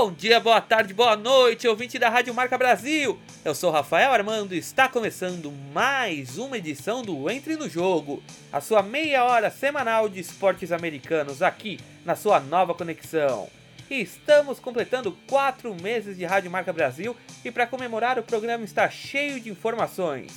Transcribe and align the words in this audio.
Bom 0.00 0.12
dia, 0.12 0.38
boa 0.38 0.60
tarde, 0.60 0.94
boa 0.94 1.16
noite, 1.16 1.66
ouvinte 1.66 1.98
da 1.98 2.08
Rádio 2.08 2.32
Marca 2.32 2.56
Brasil. 2.56 3.18
Eu 3.44 3.52
sou 3.52 3.72
Rafael 3.72 4.12
Armando 4.12 4.54
e 4.54 4.58
está 4.58 4.88
começando 4.88 5.50
mais 5.74 6.38
uma 6.38 6.56
edição 6.56 7.02
do 7.02 7.28
Entre 7.28 7.56
no 7.56 7.68
Jogo, 7.68 8.22
a 8.52 8.60
sua 8.60 8.80
meia 8.80 9.24
hora 9.24 9.50
semanal 9.50 10.08
de 10.08 10.20
esportes 10.20 10.70
americanos 10.70 11.42
aqui 11.42 11.80
na 12.04 12.14
sua 12.14 12.38
nova 12.38 12.74
conexão. 12.74 13.48
Estamos 13.90 14.60
completando 14.60 15.18
quatro 15.28 15.74
meses 15.74 16.16
de 16.16 16.24
Rádio 16.24 16.48
Marca 16.48 16.72
Brasil 16.72 17.16
e 17.44 17.50
para 17.50 17.66
comemorar 17.66 18.20
o 18.20 18.22
programa 18.22 18.64
está 18.64 18.88
cheio 18.88 19.40
de 19.40 19.50
informações. 19.50 20.30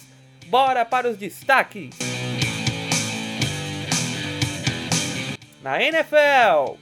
Bora 0.48 0.84
para 0.84 1.08
os 1.08 1.18
destaques! 1.18 1.92
Na 5.62 5.80
NFL, 5.84 6.80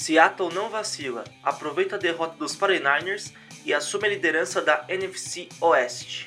Seattle 0.00 0.50
não 0.54 0.70
vacila, 0.70 1.24
aproveita 1.42 1.96
a 1.96 1.98
derrota 1.98 2.34
dos 2.38 2.56
49ers 2.56 3.34
e 3.66 3.74
assume 3.74 4.06
a 4.06 4.08
liderança 4.08 4.62
da 4.62 4.82
NFC 4.88 5.46
Oeste. 5.60 6.26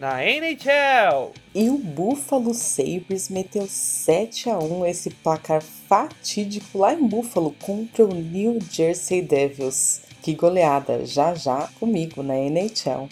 Na 0.00 0.20
NHL, 0.24 1.32
e 1.54 1.70
o 1.70 1.78
Buffalo 1.78 2.52
Sabres 2.52 3.28
meteu 3.28 3.68
7 3.68 4.50
a 4.50 4.58
1 4.58 4.86
esse 4.86 5.10
placar 5.10 5.62
fatídico 5.62 6.78
lá 6.78 6.92
em 6.92 7.06
Buffalo 7.06 7.54
contra 7.60 8.04
o 8.04 8.12
New 8.12 8.58
Jersey 8.68 9.22
Devils. 9.22 10.02
Que 10.20 10.34
goleada, 10.34 11.06
já 11.06 11.36
já 11.36 11.68
comigo 11.78 12.20
na 12.24 12.34
NHL. 12.34 13.08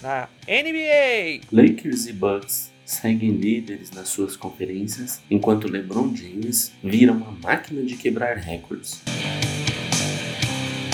Na 0.00 0.28
NBA, 0.46 1.44
Lakers 1.50 2.06
e 2.06 2.12
Bucks 2.12 2.77
seguem 2.88 3.32
líderes 3.32 3.90
nas 3.90 4.08
suas 4.08 4.34
conferências, 4.34 5.20
enquanto 5.30 5.68
LeBron 5.68 6.16
James 6.16 6.72
vira 6.82 7.12
uma 7.12 7.30
máquina 7.30 7.82
de 7.82 7.96
quebrar 7.96 8.38
recordes. 8.38 9.02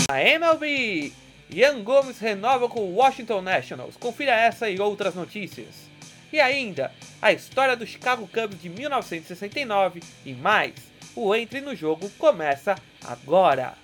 Na 0.08 0.20
MLB, 0.20 1.12
Ian 1.50 1.84
Gomes 1.84 2.19
renova 2.19 2.69
com 2.69 2.80
o 2.80 2.94
Washington 2.96 3.41
Nationals. 3.42 3.96
Confira 3.96 4.32
essa 4.32 4.69
e 4.69 4.80
outras 4.80 5.14
notícias. 5.14 5.88
E 6.32 6.41
ainda, 6.41 6.91
a 7.22 7.32
história 7.32 7.77
do 7.77 7.86
Chicago 7.86 8.26
Cubs 8.26 8.60
de 8.60 8.69
1969 8.69 10.02
e 10.26 10.34
mais. 10.34 10.74
O 11.14 11.32
Entre 11.32 11.60
no 11.60 11.76
Jogo 11.76 12.10
começa 12.19 12.74
agora. 13.04 13.83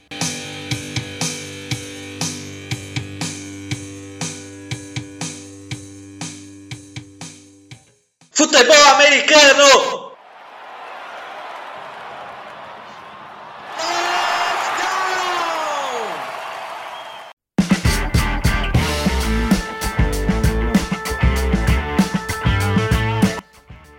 Futebol 8.41 8.75
americano! 8.95 10.15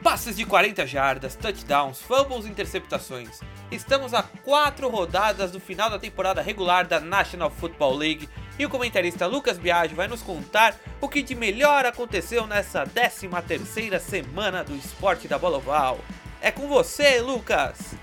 Passes 0.02 0.36
de 0.36 0.44
40 0.44 0.88
jardas, 0.88 1.36
touchdowns, 1.36 2.02
fumbles 2.02 2.46
e 2.46 2.50
interceptações. 2.50 3.42
Estamos 3.72 4.12
a 4.16 4.24
quatro 4.24 4.90
rodadas 4.90 5.52
do 5.52 5.60
final 5.60 5.88
da 5.88 6.00
temporada 6.00 6.42
regular 6.42 6.88
da 6.88 7.00
National 7.00 7.52
Football 7.52 7.96
League 7.96 8.28
e 8.58 8.66
o 8.66 8.70
comentarista 8.70 9.26
Lucas 9.26 9.58
Biagio 9.58 9.96
vai 9.96 10.08
nos 10.08 10.22
contar 10.22 10.76
o 11.00 11.08
que 11.08 11.22
de 11.22 11.36
melhor 11.36 11.86
aconteceu 11.86 12.46
nessa 12.46 12.86
13 12.86 13.30
terceira 13.48 14.00
semana 14.00 14.64
do 14.64 14.76
esporte 14.76 15.28
da 15.28 15.38
bola 15.38 15.58
oval. 15.58 16.00
É 16.42 16.52
com 16.52 16.68
você, 16.68 17.22
Lucas! 17.22 17.96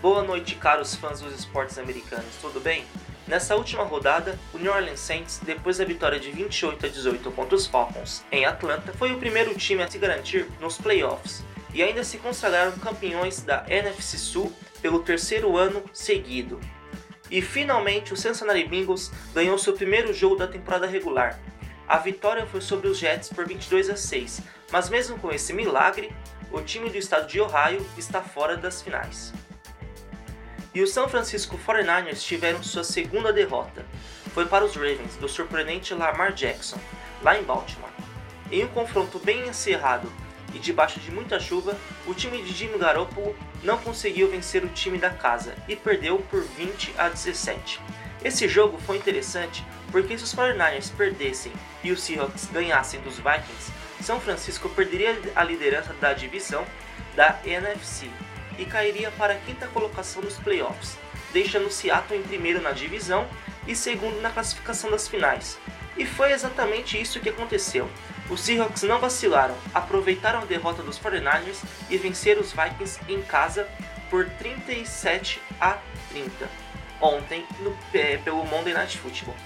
Boa 0.00 0.22
noite, 0.22 0.54
caros 0.56 0.94
fãs 0.94 1.20
dos 1.20 1.34
esportes 1.34 1.78
americanos, 1.78 2.34
tudo 2.40 2.60
bem? 2.60 2.84
Nessa 3.26 3.56
última 3.56 3.84
rodada, 3.84 4.38
o 4.52 4.58
New 4.58 4.70
Orleans 4.70 5.00
Saints, 5.00 5.40
depois 5.42 5.78
da 5.78 5.84
vitória 5.84 6.20
de 6.20 6.30
28 6.30 6.84
a 6.84 6.88
18 6.90 7.30
contra 7.32 7.54
os 7.54 7.66
Falcons 7.66 8.22
em 8.30 8.44
Atlanta, 8.44 8.92
foi 8.92 9.12
o 9.12 9.18
primeiro 9.18 9.54
time 9.54 9.82
a 9.82 9.88
se 9.88 9.96
garantir 9.96 10.46
nos 10.60 10.76
playoffs 10.76 11.42
e 11.72 11.82
ainda 11.82 12.04
se 12.04 12.18
consagraram 12.18 12.72
campeões 12.72 13.40
da 13.40 13.64
NFC 13.66 14.18
Sul 14.18 14.52
pelo 14.82 15.00
terceiro 15.00 15.56
ano 15.56 15.82
seguido. 15.90 16.60
E 17.34 17.42
finalmente 17.42 18.12
o 18.12 18.16
Cincinnati 18.16 18.62
Bengals 18.62 19.10
ganhou 19.34 19.58
seu 19.58 19.72
primeiro 19.72 20.14
jogo 20.14 20.36
da 20.36 20.46
temporada 20.46 20.86
regular. 20.86 21.36
A 21.88 21.98
vitória 21.98 22.46
foi 22.46 22.60
sobre 22.60 22.86
os 22.86 22.96
Jets 22.96 23.28
por 23.28 23.44
22 23.44 23.90
a 23.90 23.96
6, 23.96 24.40
mas 24.70 24.88
mesmo 24.88 25.18
com 25.18 25.32
esse 25.32 25.52
milagre, 25.52 26.14
o 26.52 26.60
time 26.60 26.88
do 26.88 26.96
estado 26.96 27.26
de 27.26 27.40
Ohio 27.40 27.84
está 27.98 28.22
fora 28.22 28.56
das 28.56 28.80
finais. 28.80 29.32
E 30.72 30.80
os 30.80 30.92
San 30.92 31.08
Francisco 31.08 31.58
49ers 31.58 32.20
tiveram 32.20 32.62
sua 32.62 32.84
segunda 32.84 33.32
derrota. 33.32 33.84
Foi 34.32 34.46
para 34.46 34.64
os 34.64 34.76
Ravens 34.76 35.16
do 35.16 35.28
surpreendente 35.28 35.92
Lamar 35.92 36.32
Jackson, 36.34 36.78
lá 37.20 37.36
em 37.36 37.42
Baltimore. 37.42 37.90
Em 38.52 38.64
um 38.64 38.68
confronto 38.68 39.18
bem 39.18 39.48
encerrado 39.48 40.08
e 40.54 40.58
debaixo 40.58 41.00
de 41.00 41.10
muita 41.10 41.40
chuva, 41.40 41.76
o 42.06 42.14
time 42.14 42.40
de 42.42 42.52
Jimmy 42.52 42.78
Garoppolo 42.78 43.36
não 43.62 43.76
conseguiu 43.78 44.30
vencer 44.30 44.64
o 44.64 44.68
time 44.68 44.96
da 44.96 45.10
casa 45.10 45.54
e 45.68 45.74
perdeu 45.74 46.18
por 46.30 46.42
20 46.42 46.94
a 46.96 47.08
17. 47.08 47.80
Esse 48.24 48.48
jogo 48.48 48.78
foi 48.78 48.96
interessante 48.96 49.64
porque 49.90 50.16
se 50.16 50.24
os 50.24 50.34
49ers 50.34 50.90
perdessem 50.96 51.52
e 51.82 51.92
os 51.92 52.02
Seahawks 52.02 52.48
ganhassem 52.50 53.00
dos 53.00 53.16
Vikings, 53.16 53.72
São 54.00 54.20
Francisco 54.20 54.68
perderia 54.70 55.20
a 55.36 55.44
liderança 55.44 55.92
da 55.94 56.12
divisão 56.12 56.64
da 57.14 57.38
NFC 57.44 58.08
e 58.58 58.64
cairia 58.64 59.10
para 59.12 59.34
a 59.34 59.38
quinta 59.38 59.66
colocação 59.68 60.22
dos 60.22 60.36
playoffs, 60.36 60.96
deixando 61.32 61.70
Seattle 61.70 62.18
em 62.18 62.22
primeiro 62.22 62.62
na 62.62 62.72
divisão 62.72 63.26
e 63.66 63.74
segundo 63.74 64.20
na 64.20 64.30
classificação 64.30 64.90
das 64.90 65.08
finais. 65.08 65.58
E 65.96 66.04
foi 66.04 66.32
exatamente 66.32 67.00
isso 67.00 67.20
que 67.20 67.28
aconteceu. 67.28 67.88
Os 68.30 68.40
Seahawks 68.40 68.82
não 68.82 68.98
vacilaram, 68.98 69.54
aproveitaram 69.74 70.40
a 70.40 70.44
derrota 70.44 70.82
dos 70.82 70.98
49ers 70.98 71.62
e 71.90 71.98
venceram 71.98 72.40
os 72.40 72.52
Vikings 72.52 73.00
em 73.08 73.20
casa 73.22 73.68
por 74.08 74.28
37 74.30 75.40
a 75.60 75.78
30 76.10 76.64
ontem 77.00 77.46
no, 77.60 77.76
é, 77.92 78.16
pelo 78.18 78.44
Monday 78.46 78.72
Night 78.72 78.98
Football. 78.98 79.36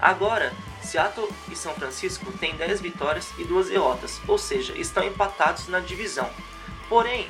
Agora, 0.00 0.52
Seattle 0.82 1.28
e 1.50 1.56
São 1.56 1.74
Francisco 1.74 2.32
têm 2.38 2.56
10 2.56 2.80
vitórias 2.80 3.30
e 3.38 3.44
2 3.44 3.68
derrotas, 3.68 4.20
ou 4.26 4.38
seja, 4.38 4.72
estão 4.76 5.04
empatados 5.04 5.68
na 5.68 5.80
divisão. 5.80 6.28
Porém, 6.88 7.28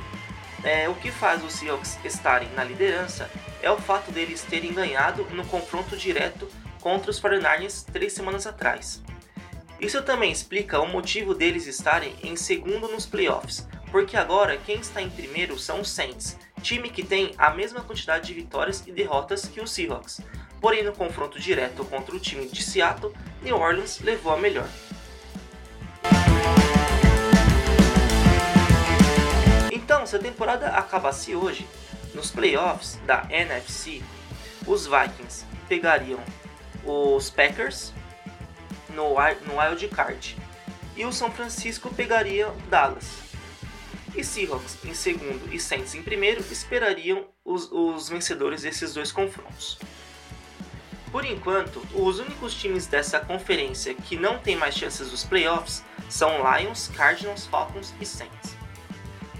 é, 0.64 0.88
o 0.88 0.94
que 0.94 1.10
faz 1.10 1.44
os 1.44 1.52
Seahawks 1.54 1.98
estarem 2.04 2.48
na 2.52 2.64
liderança 2.64 3.28
é 3.60 3.70
o 3.70 3.78
fato 3.78 4.10
deles 4.10 4.42
terem 4.42 4.72
ganhado 4.72 5.24
no 5.30 5.44
confronto 5.46 5.96
direto 5.96 6.48
contra 6.80 7.10
os 7.10 7.20
49ers 7.20 7.84
três 7.92 8.12
semanas 8.12 8.46
atrás. 8.46 9.02
Isso 9.82 10.00
também 10.00 10.30
explica 10.30 10.78
o 10.78 10.86
motivo 10.86 11.34
deles 11.34 11.66
estarem 11.66 12.14
em 12.22 12.36
segundo 12.36 12.86
nos 12.86 13.04
playoffs, 13.04 13.66
porque 13.90 14.16
agora 14.16 14.56
quem 14.56 14.78
está 14.78 15.02
em 15.02 15.10
primeiro 15.10 15.58
são 15.58 15.80
os 15.80 15.90
Saints, 15.90 16.38
time 16.62 16.88
que 16.88 17.02
tem 17.02 17.34
a 17.36 17.50
mesma 17.50 17.80
quantidade 17.80 18.28
de 18.28 18.32
vitórias 18.32 18.86
e 18.86 18.92
derrotas 18.92 19.44
que 19.44 19.60
os 19.60 19.72
Seahawks. 19.72 20.20
Porém, 20.60 20.84
no 20.84 20.92
confronto 20.92 21.40
direto 21.40 21.84
contra 21.84 22.14
o 22.14 22.20
time 22.20 22.46
de 22.46 22.62
Seattle, 22.62 23.12
New 23.42 23.56
Orleans 23.56 23.98
levou 23.98 24.32
a 24.32 24.36
melhor. 24.36 24.68
Então, 29.72 30.06
se 30.06 30.14
a 30.14 30.20
temporada 30.20 30.68
acabasse 30.68 31.34
hoje, 31.34 31.66
nos 32.14 32.30
playoffs 32.30 33.00
da 33.04 33.26
NFC, 33.28 34.00
os 34.64 34.86
Vikings 34.86 35.44
pegariam 35.68 36.20
os 36.84 37.30
Packers 37.30 37.92
no, 38.94 39.14
no 39.46 39.60
Wild 39.60 39.88
Card 39.88 40.36
e 40.96 41.04
o 41.04 41.12
São 41.12 41.30
Francisco 41.30 41.92
pegaria 41.94 42.48
Dallas. 42.68 43.32
E 44.14 44.22
Seahawks 44.22 44.78
em 44.84 44.94
segundo 44.94 45.52
e 45.52 45.58
Saints 45.58 45.94
em 45.94 46.02
primeiro 46.02 46.40
esperariam 46.50 47.26
os, 47.44 47.70
os 47.72 48.08
vencedores 48.08 48.62
desses 48.62 48.92
dois 48.92 49.10
confrontos. 49.10 49.78
Por 51.10 51.24
enquanto, 51.24 51.82
os 51.94 52.18
únicos 52.18 52.54
times 52.54 52.86
dessa 52.86 53.20
conferência 53.20 53.94
que 53.94 54.16
não 54.16 54.38
têm 54.38 54.56
mais 54.56 54.74
chances 54.74 55.10
dos 55.10 55.24
playoffs 55.24 55.84
são 56.08 56.38
Lions, 56.38 56.88
Cardinals, 56.88 57.46
Falcons 57.46 57.92
e 58.00 58.06
Saints. 58.06 58.56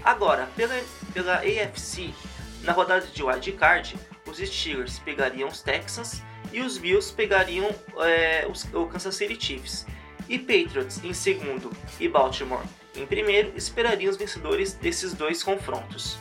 Agora, 0.03 0.47
pela, 0.55 0.79
pela 1.13 1.35
AFC, 1.37 2.13
na 2.61 2.73
rodada 2.73 3.05
de 3.07 3.23
wild 3.23 3.51
card, 3.53 3.95
os 4.27 4.37
Steelers 4.37 4.99
pegariam 4.99 5.49
os 5.49 5.61
Texans 5.61 6.21
e 6.53 6.61
os 6.61 6.77
Bills 6.77 7.11
pegariam 7.11 7.69
é, 7.97 8.47
os, 8.49 8.63
o 8.73 8.85
Kansas 8.85 9.15
City 9.15 9.37
Chiefs. 9.37 9.85
E 10.29 10.39
Patriots 10.39 11.03
em 11.03 11.13
segundo 11.13 11.69
e 11.99 12.07
Baltimore 12.07 12.63
em 12.95 13.05
primeiro 13.05 13.51
esperariam 13.55 14.11
os 14.11 14.17
vencedores 14.17 14.73
desses 14.73 15.13
dois 15.13 15.43
confrontos. 15.43 16.17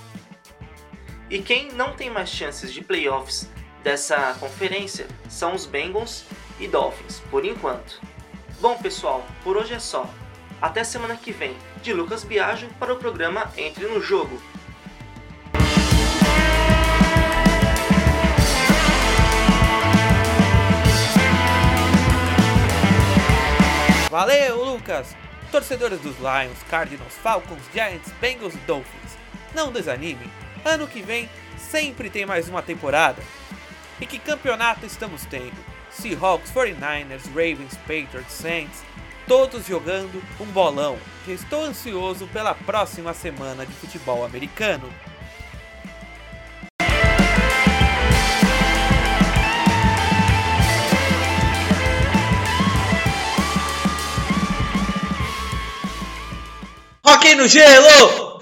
E 1.30 1.40
quem 1.40 1.70
não 1.72 1.94
tem 1.94 2.10
mais 2.10 2.28
chances 2.28 2.72
de 2.72 2.82
playoffs 2.82 3.48
dessa 3.82 4.34
conferência 4.40 5.06
são 5.28 5.54
os 5.54 5.66
Bengals 5.66 6.24
e 6.58 6.66
Dolphins, 6.66 7.20
por 7.30 7.44
enquanto. 7.44 8.00
Bom 8.60 8.76
pessoal, 8.78 9.26
por 9.42 9.56
hoje 9.56 9.74
é 9.74 9.78
só. 9.78 10.08
Até 10.60 10.84
semana 10.84 11.16
que 11.16 11.32
vem, 11.32 11.56
de 11.82 11.92
Lucas 11.92 12.22
Biagio 12.22 12.68
para 12.78 12.92
o 12.92 12.98
programa 12.98 13.52
Entre 13.56 13.86
no 13.86 14.00
Jogo. 14.00 14.40
Valeu, 24.12 24.62
Lucas! 24.62 25.16
Torcedores 25.50 25.98
dos 26.00 26.18
Lions, 26.18 26.62
Cardinals, 26.68 27.14
Falcons, 27.14 27.62
Giants, 27.72 28.12
Bengals 28.20 28.52
e 28.52 28.58
Dolphins, 28.58 29.16
não 29.54 29.72
desanimem. 29.72 30.30
Ano 30.62 30.86
que 30.86 31.00
vem 31.00 31.30
sempre 31.56 32.10
tem 32.10 32.26
mais 32.26 32.46
uma 32.46 32.60
temporada. 32.60 33.22
E 33.98 34.04
que 34.04 34.18
campeonato 34.18 34.84
estamos 34.84 35.24
tendo? 35.24 35.56
Seahawks, 35.90 36.52
49ers, 36.52 37.26
Ravens, 37.28 37.74
Patriots, 37.86 38.34
Saints, 38.34 38.84
todos 39.26 39.66
jogando 39.66 40.22
um 40.38 40.44
bolão. 40.44 40.98
Já 41.26 41.32
estou 41.32 41.64
ansioso 41.64 42.26
pela 42.26 42.54
próxima 42.54 43.14
semana 43.14 43.64
de 43.64 43.72
futebol 43.72 44.26
americano. 44.26 44.92
No 57.42 57.48
gelo! 57.48 58.40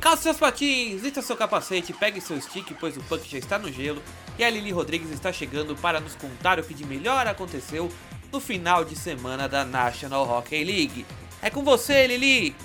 Calce 0.00 0.22
seus 0.22 0.36
patins, 0.38 1.02
lista 1.02 1.20
seu 1.20 1.36
capacete, 1.36 1.92
pegue 1.92 2.20
seu 2.20 2.40
stick, 2.40 2.74
pois 2.80 2.96
o 2.96 3.00
punk 3.02 3.28
já 3.28 3.38
está 3.38 3.58
no 3.58 3.70
gelo 3.70 4.02
e 4.38 4.44
a 4.44 4.48
Lili 4.48 4.70
Rodrigues 4.70 5.10
está 5.10 5.30
chegando 5.30 5.76
para 5.76 6.00
nos 6.00 6.14
contar 6.16 6.58
o 6.58 6.62
que 6.62 6.72
de 6.72 6.86
melhor 6.86 7.26
aconteceu 7.26 7.90
no 8.32 8.40
final 8.40 8.82
de 8.82 8.96
semana 8.96 9.46
da 9.46 9.62
National 9.62 10.26
Hockey 10.26 10.64
League. 10.64 11.04
É 11.42 11.50
com 11.50 11.62
você, 11.62 12.06
Lili! 12.06 12.56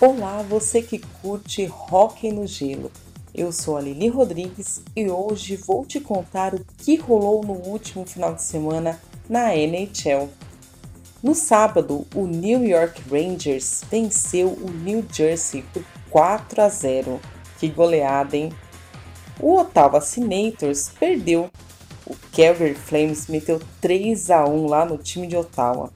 Olá, 0.00 0.44
você 0.48 0.80
que 0.80 1.00
curte 1.20 1.66
Hockey 1.66 2.30
no 2.30 2.46
Gelo. 2.46 2.88
Eu 3.34 3.50
sou 3.50 3.76
a 3.76 3.80
Lili 3.80 4.06
Rodrigues 4.06 4.80
e 4.94 5.10
hoje 5.10 5.56
vou 5.56 5.84
te 5.84 5.98
contar 5.98 6.54
o 6.54 6.64
que 6.76 6.94
rolou 6.94 7.44
no 7.44 7.54
último 7.54 8.06
final 8.06 8.32
de 8.32 8.42
semana 8.42 9.00
na 9.28 9.56
NHL. 9.56 10.28
No 11.20 11.34
sábado, 11.34 12.06
o 12.14 12.28
New 12.28 12.64
York 12.64 13.02
Rangers 13.10 13.82
venceu 13.90 14.50
o 14.50 14.70
New 14.70 15.04
Jersey 15.12 15.64
por 15.74 15.82
4 16.10 16.62
a 16.62 16.68
0. 16.68 17.20
Que 17.58 17.66
goleada, 17.66 18.36
hein? 18.36 18.52
O 19.40 19.56
Ottawa 19.56 20.00
Senators 20.00 20.90
perdeu. 20.90 21.50
O 22.06 22.14
Calgary 22.30 22.76
Flames 22.76 23.26
meteu 23.26 23.60
3 23.80 24.30
a 24.30 24.44
1 24.44 24.66
lá 24.68 24.84
no 24.84 24.96
time 24.96 25.26
de 25.26 25.36
Ottawa. 25.36 25.90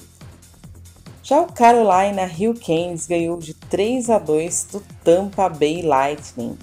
Já 1.23 1.41
o 1.41 1.53
Carolina 1.53 2.25
Hurricanes 2.25 3.07
ganhou 3.07 3.39
de 3.39 3.55
3 3.55 4.11
a 4.11 4.19
2 4.19 4.69
do 4.73 4.83
Tampa 5.05 5.49
Bay 5.49 5.81
Lightning. 5.81 6.59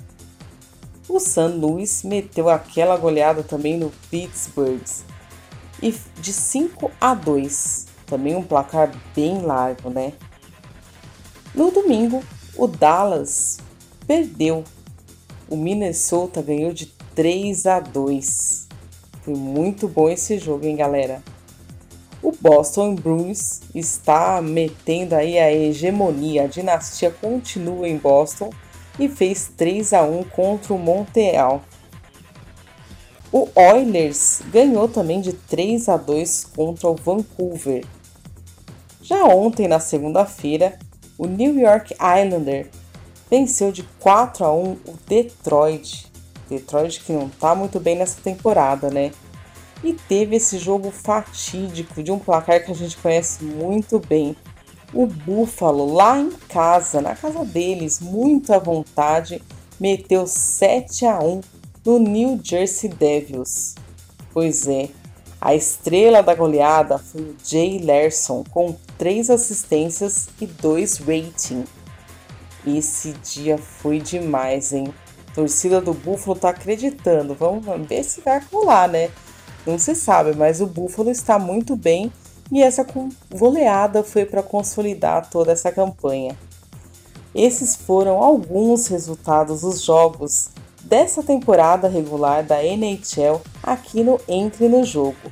O 1.07 1.19
St. 1.19 1.47
Louis 1.47 2.03
meteu 2.03 2.49
aquela 2.49 2.97
goleada 2.97 3.41
também 3.41 3.77
no 3.77 3.89
Pittsburgh 4.11 4.83
e 5.81 5.95
de 6.19 6.33
5 6.33 6.91
a 6.99 7.13
2 7.13 7.87
também 8.05 8.35
um 8.35 8.43
placar 8.43 8.91
bem 9.15 9.41
largo, 9.41 9.89
né? 9.89 10.13
No 11.53 11.71
domingo, 11.71 12.23
o 12.57 12.67
Dallas 12.67 13.59
perdeu. 14.05 14.63
O 15.47 15.55
Minnesota 15.55 16.41
ganhou 16.41 16.73
de 16.73 16.87
3 17.15 17.65
a 17.65 17.79
2. 17.79 18.67
Foi 19.21 19.35
muito 19.35 19.87
bom 19.87 20.09
esse 20.09 20.37
jogo, 20.37 20.65
hein, 20.65 20.75
galera? 20.75 21.23
O 22.21 22.33
Boston 22.39 22.95
Bruins 22.95 23.61
está 23.73 24.41
metendo 24.41 25.15
aí 25.15 25.39
a 25.39 25.51
hegemonia. 25.51 26.43
A 26.43 26.47
dinastia 26.47 27.11
continua 27.11 27.87
em 27.87 27.97
Boston 27.97 28.49
e 28.99 29.07
fez 29.07 29.51
3 29.55 29.93
a 29.93 30.03
1 30.03 30.23
contra 30.23 30.73
o 30.73 30.77
Montreal. 30.77 31.61
O 33.31 33.47
Oilers 33.55 34.41
ganhou 34.51 34.87
também 34.87 35.21
de 35.21 35.33
3 35.33 35.87
a 35.87 35.95
2 35.95 36.45
contra 36.55 36.89
o 36.89 36.95
Vancouver. 36.95 37.85
Já 39.01 39.23
ontem, 39.23 39.67
na 39.67 39.79
segunda-feira, 39.79 40.77
o 41.17 41.25
New 41.25 41.57
York 41.57 41.93
Islander 41.93 42.69
venceu 43.29 43.71
de 43.71 43.83
4 43.99 44.45
a 44.45 44.53
1 44.53 44.71
o 44.71 44.79
Detroit. 45.07 46.11
Detroit 46.49 47.01
que 47.01 47.13
não 47.13 47.27
está 47.27 47.55
muito 47.55 47.79
bem 47.79 47.95
nessa 47.95 48.19
temporada, 48.19 48.89
né? 48.89 49.11
E 49.83 49.93
teve 49.93 50.35
esse 50.35 50.57
jogo 50.57 50.91
fatídico 50.91 52.03
de 52.03 52.11
um 52.11 52.19
placar 52.19 52.63
que 52.63 52.71
a 52.71 52.75
gente 52.75 52.97
conhece 52.97 53.43
muito 53.43 53.99
bem. 53.99 54.35
O 54.93 55.05
Buffalo, 55.05 55.93
lá 55.93 56.19
em 56.19 56.31
casa, 56.31 56.99
na 56.99 57.15
casa 57.15 57.45
deles, 57.45 57.99
muito 57.99 58.51
à 58.53 58.59
vontade, 58.59 59.41
meteu 59.79 60.27
7 60.27 61.05
a 61.05 61.19
1 61.19 61.41
no 61.85 61.99
New 61.99 62.39
Jersey 62.43 62.89
Devils. 62.89 63.75
Pois 64.33 64.67
é, 64.67 64.89
a 65.39 65.55
estrela 65.55 66.21
da 66.21 66.35
goleada 66.35 66.97
foi 66.97 67.21
o 67.21 67.35
Jay 67.43 67.79
Larson, 67.79 68.43
com 68.49 68.75
3 68.97 69.29
assistências 69.29 70.27
e 70.41 70.45
2 70.45 70.97
rating. 70.97 71.63
Esse 72.67 73.13
dia 73.13 73.57
foi 73.57 73.99
demais, 73.99 74.73
hein? 74.73 74.93
A 75.29 75.35
torcida 75.35 75.79
do 75.79 75.93
Buffalo 75.93 76.37
tá 76.37 76.49
acreditando. 76.49 77.33
Vamos 77.33 77.63
ver 77.87 78.03
se 78.03 78.19
vai 78.19 78.41
rolar, 78.51 78.89
né? 78.89 79.09
Não 79.65 79.77
se 79.77 79.93
sabe, 79.95 80.35
mas 80.35 80.61
o 80.61 80.67
Buffalo 80.67 81.09
está 81.09 81.37
muito 81.37 81.75
bem 81.75 82.11
e 82.51 82.63
essa 82.63 82.85
goleada 83.31 84.03
foi 84.03 84.25
para 84.25 84.41
consolidar 84.41 85.29
toda 85.29 85.51
essa 85.51 85.71
campanha. 85.71 86.37
Esses 87.33 87.75
foram 87.75 88.23
alguns 88.23 88.87
resultados 88.87 89.61
dos 89.61 89.83
jogos 89.83 90.49
dessa 90.81 91.21
temporada 91.21 91.87
regular 91.87 92.43
da 92.43 92.63
NHL 92.63 93.41
aqui 93.61 94.03
no 94.03 94.19
Entre 94.27 94.67
no 94.67 94.83
Jogo. 94.83 95.31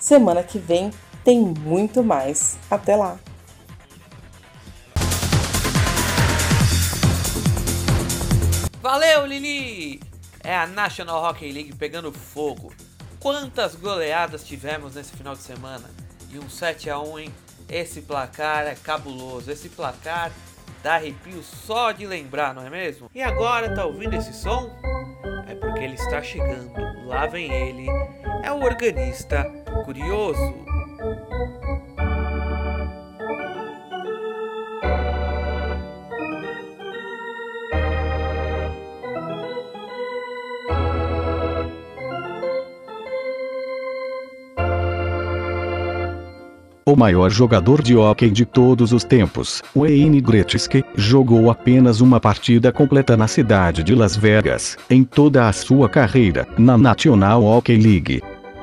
Semana 0.00 0.42
que 0.42 0.58
vem 0.58 0.90
tem 1.22 1.40
muito 1.40 2.02
mais. 2.02 2.56
Até 2.68 2.96
lá! 2.96 3.18
Valeu, 8.82 9.26
Lili! 9.26 10.00
É 10.42 10.56
a 10.56 10.66
National 10.66 11.24
Hockey 11.24 11.50
League 11.50 11.74
pegando 11.74 12.12
fogo. 12.12 12.72
Quantas 13.20 13.74
goleadas 13.74 14.44
tivemos 14.44 14.94
nesse 14.94 15.16
final 15.16 15.34
de 15.34 15.42
semana? 15.42 15.84
E 16.30 16.38
um 16.38 16.48
7 16.48 16.90
a 16.90 16.98
1 16.98 17.18
hein? 17.18 17.34
Esse 17.68 18.02
placar 18.02 18.66
é 18.66 18.74
cabuloso. 18.74 19.50
Esse 19.50 19.68
placar 19.68 20.30
dá 20.82 20.94
arrepio 20.94 21.42
só 21.42 21.92
de 21.92 22.06
lembrar, 22.06 22.54
não 22.54 22.64
é 22.64 22.70
mesmo? 22.70 23.10
E 23.14 23.22
agora, 23.22 23.74
tá 23.74 23.84
ouvindo 23.84 24.14
esse 24.14 24.32
som? 24.32 24.70
É 25.48 25.54
porque 25.54 25.80
ele 25.80 25.94
está 25.94 26.22
chegando. 26.22 26.72
Lá 27.06 27.26
vem 27.26 27.52
ele. 27.52 27.86
É 28.44 28.52
o 28.52 28.62
organista 28.62 29.44
curioso. 29.84 30.66
O 46.88 46.94
maior 46.94 47.30
jogador 47.30 47.82
de 47.82 47.96
hóquei 47.96 48.30
de 48.30 48.46
todos 48.46 48.92
os 48.92 49.02
tempos, 49.02 49.60
Wayne 49.74 50.20
Gretzky, 50.20 50.84
jogou 50.94 51.50
apenas 51.50 52.00
uma 52.00 52.20
partida 52.20 52.70
completa 52.70 53.16
na 53.16 53.26
cidade 53.26 53.82
de 53.82 53.92
Las 53.92 54.16
Vegas, 54.16 54.78
em 54.88 55.02
toda 55.02 55.48
a 55.48 55.52
sua 55.52 55.88
carreira, 55.88 56.46
na 56.56 56.78
National 56.78 57.42
Hockey 57.42 57.76
League. 57.76 58.22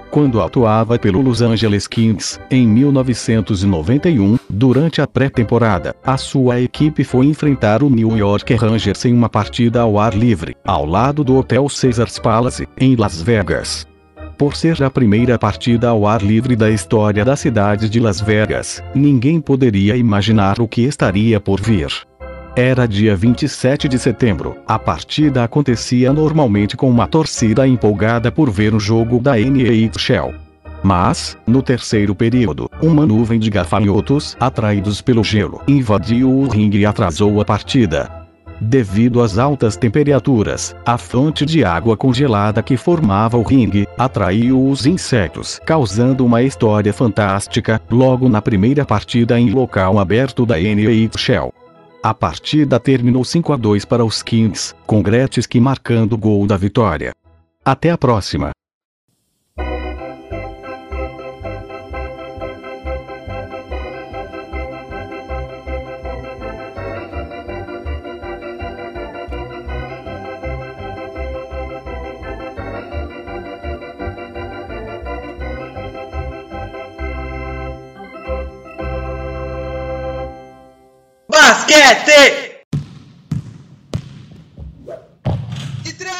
Quando 0.10 0.40
atuava 0.42 0.98
pelo 0.98 1.20
Los 1.20 1.42
Angeles 1.42 1.86
Kings, 1.86 2.40
em 2.50 2.66
1991, 2.66 4.40
durante 4.50 5.02
a 5.02 5.08
pré-temporada, 5.08 5.94
a 6.02 6.16
sua 6.16 6.62
equipe 6.62 7.04
foi 7.04 7.26
enfrentar 7.26 7.84
o 7.84 7.90
New 7.90 8.16
York 8.16 8.54
Rangers 8.56 9.04
em 9.04 9.14
uma 9.14 9.28
partida 9.28 9.82
ao 9.82 10.00
ar 10.00 10.16
livre, 10.16 10.56
ao 10.64 10.86
lado 10.86 11.26
do 11.26 11.36
Hotel 11.36 11.68
Caesars 11.68 12.18
Palace, 12.20 12.70
em 12.80 12.96
Las 12.96 13.22
Vegas 13.22 13.86
por 14.44 14.58
ser 14.58 14.84
a 14.84 14.90
primeira 14.90 15.40
partida 15.40 15.88
ao 15.88 16.06
ar 16.06 16.22
livre 16.22 16.54
da 16.54 16.70
história 16.70 17.24
da 17.24 17.34
cidade 17.34 17.88
de 17.88 17.98
Las 17.98 18.20
Vegas, 18.20 18.84
ninguém 18.94 19.40
poderia 19.40 19.96
imaginar 19.96 20.60
o 20.60 20.68
que 20.68 20.82
estaria 20.82 21.40
por 21.40 21.62
vir. 21.62 21.88
Era 22.54 22.86
dia 22.86 23.16
27 23.16 23.88
de 23.88 23.98
setembro. 23.98 24.58
A 24.68 24.78
partida 24.78 25.46
acontecia 25.46 26.12
normalmente 26.12 26.76
com 26.76 26.90
uma 26.90 27.08
torcida 27.08 27.66
empolgada 27.66 28.34
por 28.34 28.52
ver 28.52 28.76
o 28.76 28.82
jogo 28.82 29.18
da 29.18 29.40
NHL. 29.40 30.34
Mas, 30.84 31.38
no 31.48 31.62
terceiro 31.62 32.14
período, 32.14 32.70
uma 32.82 33.06
nuvem 33.06 33.40
de 33.40 33.50
gafanhotos, 33.50 34.36
atraídos 34.42 35.00
pelo 35.00 35.24
gelo, 35.24 35.62
invadiu 35.66 36.30
o 36.30 36.50
ringue 36.50 36.80
e 36.80 36.86
atrasou 36.86 37.40
a 37.40 37.46
partida. 37.46 38.23
Devido 38.60 39.22
às 39.22 39.38
altas 39.38 39.76
temperaturas, 39.76 40.76
a 40.86 40.98
fonte 40.98 41.46
de 41.46 41.64
água 41.64 41.98
congelada 41.98 42.62
que 42.62 42.78
formava 42.78 43.38
o 43.38 43.44
ringue 43.44 43.88
atraiu 43.98 44.68
os 44.68 44.86
insetos, 44.86 45.60
causando 45.66 46.26
uma 46.26 46.42
história 46.42 46.94
fantástica, 46.94 47.82
logo 47.90 48.30
na 48.30 48.42
primeira 48.42 48.86
partida 48.86 49.40
em 49.40 49.50
local 49.50 50.00
aberto 50.00 50.46
da 50.46 50.60
NHL. 50.60 51.54
A 52.02 52.14
partida 52.14 52.80
terminou 52.80 53.24
5 53.24 53.54
a 53.54 53.58
2 53.58 53.86
para 53.86 54.04
os 54.04 54.22
Kings, 54.22 54.76
com 54.86 55.02
Gretzky 55.02 55.60
marcando 55.60 56.14
o 56.14 56.18
gol 56.18 56.46
da 56.46 56.58
vitória. 56.58 57.14
Até 57.66 57.92
a 57.92 57.98
próxima! 57.98 58.52
Basquete! 81.74 82.66
E 85.84 85.94
três! 85.94 86.14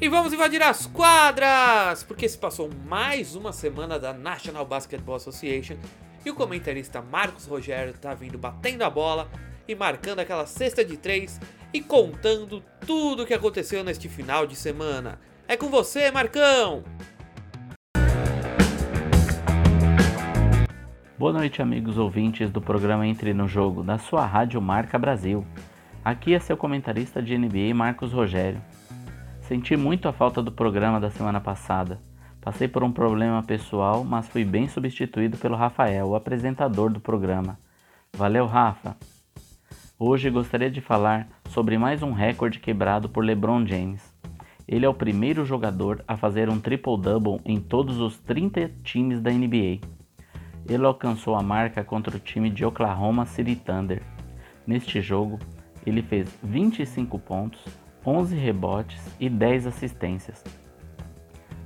E 0.00 0.08
vamos 0.08 0.32
invadir 0.32 0.60
as 0.60 0.86
quadras! 0.86 2.02
Porque 2.02 2.28
se 2.28 2.36
passou 2.36 2.68
mais 2.84 3.36
uma 3.36 3.52
semana 3.52 3.96
da 3.96 4.12
National 4.12 4.66
Basketball 4.66 5.14
Association 5.14 5.76
e 6.26 6.30
o 6.30 6.34
comentarista 6.34 7.00
Marcos 7.00 7.46
Rogério 7.46 7.94
tá 7.94 8.12
vindo 8.12 8.36
batendo 8.36 8.82
a 8.82 8.90
bola 8.90 9.30
e 9.68 9.74
marcando 9.76 10.18
aquela 10.18 10.46
cesta 10.46 10.84
de 10.84 10.96
três 10.96 11.40
e 11.72 11.80
contando 11.80 12.60
tudo 12.84 13.22
o 13.22 13.26
que 13.26 13.34
aconteceu 13.34 13.84
neste 13.84 14.08
final 14.08 14.48
de 14.48 14.56
semana. 14.56 15.20
É 15.46 15.58
com 15.58 15.68
você, 15.68 16.10
Marcão! 16.10 16.82
Boa 21.18 21.34
noite, 21.34 21.60
amigos 21.60 21.98
ouvintes 21.98 22.50
do 22.50 22.62
programa 22.62 23.06
Entre 23.06 23.34
no 23.34 23.46
Jogo, 23.46 23.82
da 23.82 23.98
sua 23.98 24.24
rádio 24.24 24.60
Marca 24.62 24.98
Brasil. 24.98 25.46
Aqui 26.02 26.32
é 26.32 26.40
seu 26.40 26.56
comentarista 26.56 27.22
de 27.22 27.36
NBA, 27.36 27.74
Marcos 27.74 28.10
Rogério. 28.10 28.60
Senti 29.42 29.76
muito 29.76 30.08
a 30.08 30.14
falta 30.14 30.42
do 30.42 30.50
programa 30.50 30.98
da 30.98 31.10
semana 31.10 31.42
passada. 31.42 32.00
Passei 32.40 32.66
por 32.66 32.82
um 32.82 32.90
problema 32.90 33.42
pessoal, 33.42 34.02
mas 34.02 34.26
fui 34.26 34.46
bem 34.46 34.66
substituído 34.66 35.36
pelo 35.36 35.56
Rafael, 35.56 36.08
o 36.08 36.14
apresentador 36.14 36.90
do 36.90 37.00
programa. 37.00 37.58
Valeu, 38.16 38.46
Rafa! 38.46 38.96
Hoje 39.98 40.30
gostaria 40.30 40.70
de 40.70 40.80
falar 40.80 41.28
sobre 41.50 41.76
mais 41.76 42.02
um 42.02 42.12
recorde 42.12 42.60
quebrado 42.60 43.10
por 43.10 43.22
LeBron 43.22 43.66
James. 43.66 44.13
Ele 44.66 44.86
é 44.86 44.88
o 44.88 44.94
primeiro 44.94 45.44
jogador 45.44 46.02
a 46.08 46.16
fazer 46.16 46.48
um 46.48 46.58
triple-double 46.58 47.40
em 47.44 47.60
todos 47.60 48.00
os 48.00 48.18
30 48.18 48.70
times 48.82 49.20
da 49.20 49.30
NBA. 49.30 49.80
Ele 50.66 50.86
alcançou 50.86 51.34
a 51.34 51.42
marca 51.42 51.84
contra 51.84 52.16
o 52.16 52.20
time 52.20 52.48
de 52.48 52.64
Oklahoma 52.64 53.26
City 53.26 53.54
Thunder. 53.54 54.02
Neste 54.66 55.02
jogo, 55.02 55.38
ele 55.84 56.00
fez 56.00 56.34
25 56.42 57.18
pontos, 57.18 57.62
11 58.06 58.34
rebotes 58.36 59.14
e 59.20 59.28
10 59.28 59.66
assistências. 59.66 60.42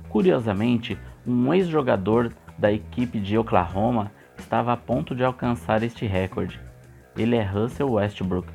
Curiosamente, 0.09 0.97
um 1.25 1.53
ex-jogador 1.53 2.33
da 2.57 2.71
equipe 2.71 3.19
de 3.19 3.37
Oklahoma 3.37 4.11
estava 4.37 4.73
a 4.73 4.77
ponto 4.77 5.15
de 5.15 5.23
alcançar 5.23 5.83
este 5.83 6.05
recorde. 6.05 6.59
Ele 7.15 7.37
é 7.37 7.43
Russell 7.43 7.91
Westbrook. 7.91 8.47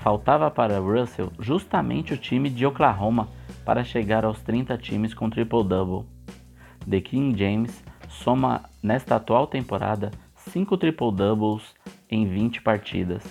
Faltava 0.00 0.50
para 0.50 0.78
Russell 0.78 1.32
justamente 1.38 2.12
o 2.12 2.18
time 2.18 2.50
de 2.50 2.66
Oklahoma 2.66 3.28
para 3.64 3.84
chegar 3.84 4.24
aos 4.24 4.42
30 4.42 4.76
times 4.78 5.14
com 5.14 5.30
triple-double. 5.30 6.06
The 6.88 7.00
King 7.00 7.38
James 7.38 7.82
soma 8.08 8.64
nesta 8.82 9.16
atual 9.16 9.46
temporada 9.46 10.10
5 10.34 10.76
triple-doubles 10.76 11.74
em 12.10 12.26
20 12.26 12.62
partidas. 12.62 13.22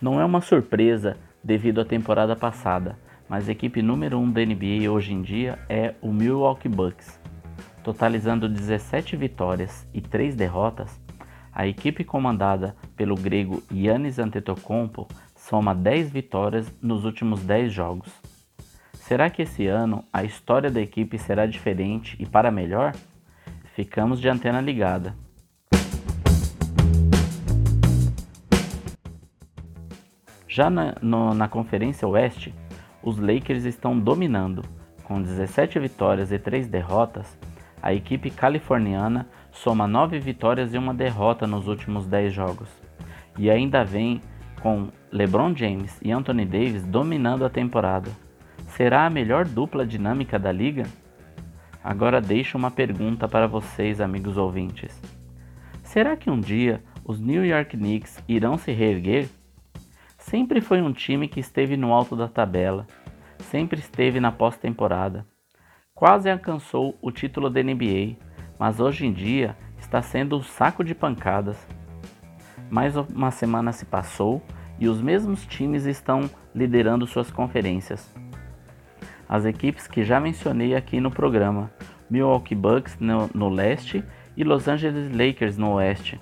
Não 0.00 0.20
é 0.20 0.24
uma 0.24 0.40
surpresa 0.40 1.16
devido 1.42 1.80
à 1.80 1.84
temporada 1.84 2.36
passada, 2.36 2.98
mas 3.28 3.48
a 3.48 3.52
equipe 3.52 3.82
número 3.82 4.18
1 4.18 4.22
um 4.22 4.30
da 4.30 4.44
NBA 4.44 4.90
hoje 4.90 5.12
em 5.12 5.22
dia 5.22 5.58
é 5.68 5.94
o 6.00 6.12
Milwaukee 6.12 6.68
Bucks. 6.68 7.20
Totalizando 7.82 8.48
17 8.48 9.16
vitórias 9.16 9.88
e 9.94 10.00
3 10.00 10.36
derrotas, 10.36 11.00
a 11.52 11.66
equipe 11.66 12.04
comandada 12.04 12.76
pelo 12.96 13.16
grego 13.16 13.62
Yannis 13.72 14.18
Antetokounmpo 14.18 15.08
soma 15.34 15.74
10 15.74 16.10
vitórias 16.10 16.72
nos 16.80 17.04
últimos 17.04 17.42
10 17.42 17.72
jogos. 17.72 18.12
Será 19.08 19.30
que 19.30 19.40
esse 19.40 19.66
ano 19.66 20.04
a 20.12 20.22
história 20.22 20.70
da 20.70 20.82
equipe 20.82 21.16
será 21.16 21.46
diferente 21.46 22.14
e 22.20 22.26
para 22.26 22.50
melhor? 22.50 22.94
Ficamos 23.74 24.20
de 24.20 24.28
antena 24.28 24.60
ligada. 24.60 25.16
Já 30.46 30.68
na, 30.68 30.94
no, 31.00 31.32
na 31.32 31.48
Conferência 31.48 32.06
Oeste, 32.06 32.54
os 33.02 33.18
Lakers 33.18 33.64
estão 33.64 33.98
dominando. 33.98 34.62
Com 35.04 35.22
17 35.22 35.78
vitórias 35.78 36.30
e 36.30 36.38
3 36.38 36.68
derrotas, 36.68 37.38
a 37.80 37.94
equipe 37.94 38.28
californiana 38.30 39.26
soma 39.50 39.88
9 39.88 40.18
vitórias 40.18 40.74
e 40.74 40.76
uma 40.76 40.92
derrota 40.92 41.46
nos 41.46 41.66
últimos 41.66 42.06
10 42.06 42.30
jogos. 42.30 42.68
E 43.38 43.50
ainda 43.50 43.82
vem 43.82 44.20
com 44.60 44.88
LeBron 45.10 45.56
James 45.56 45.98
e 46.02 46.12
Anthony 46.12 46.44
Davis 46.44 46.84
dominando 46.84 47.46
a 47.46 47.48
temporada. 47.48 48.27
Será 48.68 49.06
a 49.06 49.10
melhor 49.10 49.44
dupla 49.44 49.84
dinâmica 49.84 50.38
da 50.38 50.52
liga? 50.52 50.84
Agora 51.82 52.20
deixo 52.20 52.56
uma 52.56 52.70
pergunta 52.70 53.26
para 53.26 53.48
vocês, 53.48 54.00
amigos 54.00 54.36
ouvintes. 54.36 55.00
Será 55.82 56.16
que 56.16 56.30
um 56.30 56.38
dia 56.38 56.82
os 57.04 57.18
New 57.18 57.44
York 57.44 57.76
Knicks 57.76 58.22
irão 58.28 58.56
se 58.56 58.70
reerguer? 58.70 59.28
Sempre 60.18 60.60
foi 60.60 60.82
um 60.82 60.92
time 60.92 61.26
que 61.26 61.40
esteve 61.40 61.76
no 61.76 61.92
alto 61.92 62.14
da 62.14 62.28
tabela, 62.28 62.86
sempre 63.40 63.80
esteve 63.80 64.20
na 64.20 64.30
pós-temporada. 64.30 65.26
Quase 65.94 66.30
alcançou 66.30 66.96
o 67.00 67.10
título 67.10 67.48
da 67.48 67.62
NBA, 67.62 68.16
mas 68.58 68.78
hoje 68.78 69.06
em 69.06 69.12
dia 69.12 69.56
está 69.78 70.02
sendo 70.02 70.36
um 70.36 70.42
saco 70.42 70.84
de 70.84 70.94
pancadas. 70.94 71.66
Mais 72.70 72.94
uma 72.96 73.30
semana 73.30 73.72
se 73.72 73.86
passou 73.86 74.42
e 74.78 74.88
os 74.88 75.00
mesmos 75.00 75.46
times 75.46 75.86
estão 75.86 76.30
liderando 76.54 77.06
suas 77.06 77.30
conferências. 77.30 78.14
As 79.28 79.44
equipes 79.44 79.86
que 79.86 80.02
já 80.02 80.18
mencionei 80.18 80.74
aqui 80.74 81.00
no 81.00 81.10
programa: 81.10 81.70
Milwaukee 82.08 82.54
Bucks 82.54 82.96
no, 82.98 83.28
no 83.34 83.48
leste 83.48 84.02
e 84.36 84.42
Los 84.42 84.66
Angeles 84.68 85.14
Lakers 85.14 85.58
no 85.58 85.72
oeste. 85.72 86.20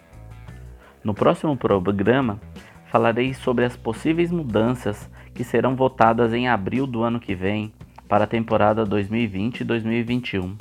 No 1.04 1.14
próximo 1.14 1.56
programa, 1.56 2.40
falarei 2.86 3.32
sobre 3.32 3.64
as 3.64 3.76
possíveis 3.76 4.32
mudanças 4.32 5.08
que 5.32 5.44
serão 5.44 5.76
votadas 5.76 6.32
em 6.32 6.48
abril 6.48 6.86
do 6.86 7.02
ano 7.02 7.20
que 7.20 7.34
vem 7.34 7.72
para 8.08 8.24
a 8.24 8.26
temporada 8.26 8.84
2020 8.84 9.60
e 9.60 9.64
2021. 9.64 10.56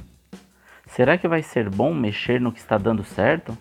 Será 0.85 1.17
que 1.17 1.27
vai 1.27 1.41
ser 1.41 1.69
bom 1.69 1.93
mexer 1.93 2.39
no 2.39 2.51
que 2.51 2.59
está 2.59 2.77
dando 2.77 3.03
certo? 3.03 3.57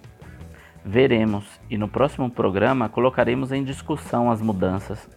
Veremos 0.85 1.45
e 1.71 1.79
no 1.79 1.89
próximo 1.89 2.29
programa 2.29 2.89
colocaremos 2.89 3.51
em 3.51 3.65
discussão 3.65 4.31
as 4.31 4.43
mudanças. 4.43 5.09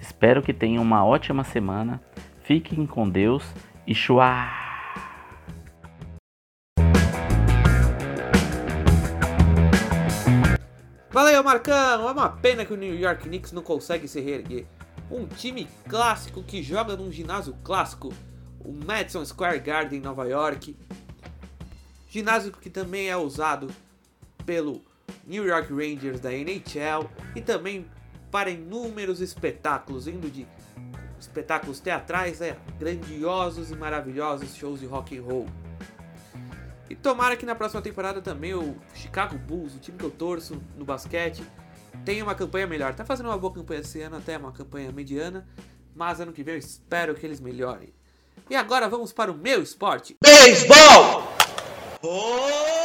Espero 0.00 0.42
que 0.42 0.52
tenham 0.52 0.82
uma 0.82 1.04
ótima 1.04 1.42
semana, 1.42 2.00
fiquem 2.46 2.86
com 2.86 3.10
Deus 3.10 3.42
e 3.88 3.92
chua! 3.92 4.48
Valeu, 11.10 11.42
Marcão! 11.42 12.08
É 12.08 12.12
uma 12.12 12.28
pena 12.28 12.64
que 12.64 12.72
o 12.72 12.76
New 12.76 12.94
York 12.94 13.24
Knicks 13.24 13.50
não 13.50 13.62
consegue 13.62 14.06
se 14.06 14.20
reerguer. 14.20 14.64
Um 15.10 15.26
time 15.26 15.66
clássico 15.88 16.40
que 16.40 16.62
joga 16.62 16.96
num 16.96 17.10
ginásio 17.10 17.56
clássico, 17.64 18.12
o 18.60 18.72
Madison 18.72 19.24
Square 19.24 19.58
Garden 19.58 19.98
em 19.98 20.02
Nova 20.02 20.24
York. 20.28 20.76
Ginásio 22.08 22.52
que 22.52 22.70
também 22.70 23.08
é 23.08 23.16
usado 23.16 23.68
pelo 24.44 24.84
New 25.26 25.44
York 25.44 25.72
Rangers 25.72 26.20
da 26.20 26.32
NHL 26.32 27.10
e 27.34 27.40
também 27.40 27.86
para 28.30 28.50
inúmeros 28.50 29.20
espetáculos, 29.20 30.06
indo 30.06 30.30
de 30.30 30.46
espetáculos 31.26 31.80
teatrais 31.80 32.40
a 32.40 32.56
grandiosos 32.78 33.70
e 33.70 33.76
maravilhosos 33.76 34.54
shows 34.54 34.80
de 34.80 34.86
rock 34.86 35.18
and 35.18 35.22
roll. 35.22 35.46
E 36.88 36.94
tomara 36.94 37.36
que 37.36 37.44
na 37.44 37.54
próxima 37.54 37.82
temporada 37.82 38.22
também 38.22 38.54
o 38.54 38.76
Chicago 38.94 39.36
Bulls, 39.36 39.74
o 39.74 39.78
time 39.78 39.98
que 39.98 40.04
eu 40.04 40.10
torço 40.10 40.62
no 40.76 40.84
basquete, 40.84 41.42
tenha 42.04 42.22
uma 42.22 42.34
campanha 42.34 42.66
melhor. 42.66 42.94
Tá 42.94 43.04
fazendo 43.04 43.26
uma 43.26 43.38
boa 43.38 43.52
campanha 43.52 43.80
esse 43.80 44.00
ano, 44.00 44.16
até 44.16 44.38
uma 44.38 44.52
campanha 44.52 44.92
mediana, 44.92 45.46
mas 45.94 46.20
ano 46.20 46.32
que 46.32 46.42
vem 46.42 46.54
eu 46.54 46.58
espero 46.58 47.14
que 47.14 47.26
eles 47.26 47.40
melhorem. 47.40 47.92
E 48.48 48.54
agora 48.54 48.88
vamos 48.88 49.12
para 49.12 49.32
o 49.32 49.36
meu 49.36 49.60
esporte. 49.60 50.16
Beisebol! 50.22 51.34
Home 52.02 52.75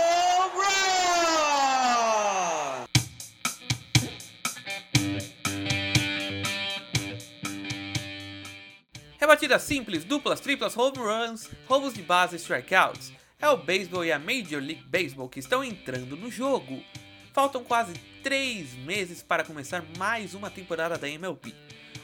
Rebatidas 9.32 9.62
simples, 9.62 10.04
duplas, 10.04 10.42
triplas, 10.42 10.76
home 10.76 10.98
runs, 10.98 11.50
roubos 11.66 11.94
de 11.94 12.02
base 12.02 12.36
e 12.36 12.38
strikeouts. 12.38 13.14
É 13.40 13.48
o 13.48 13.56
beisebol 13.56 14.04
e 14.04 14.12
a 14.12 14.20
Major 14.20 14.62
League 14.62 14.84
Baseball 14.84 15.30
que 15.30 15.40
estão 15.40 15.64
entrando 15.64 16.18
no 16.18 16.30
jogo. 16.30 16.84
Faltam 17.32 17.64
quase 17.64 17.94
3 18.22 18.74
meses 18.80 19.24
para 19.24 19.46
começar 19.46 19.86
mais 19.98 20.34
uma 20.34 20.50
temporada 20.50 20.98
da 20.98 21.08
MLB. 21.08 21.56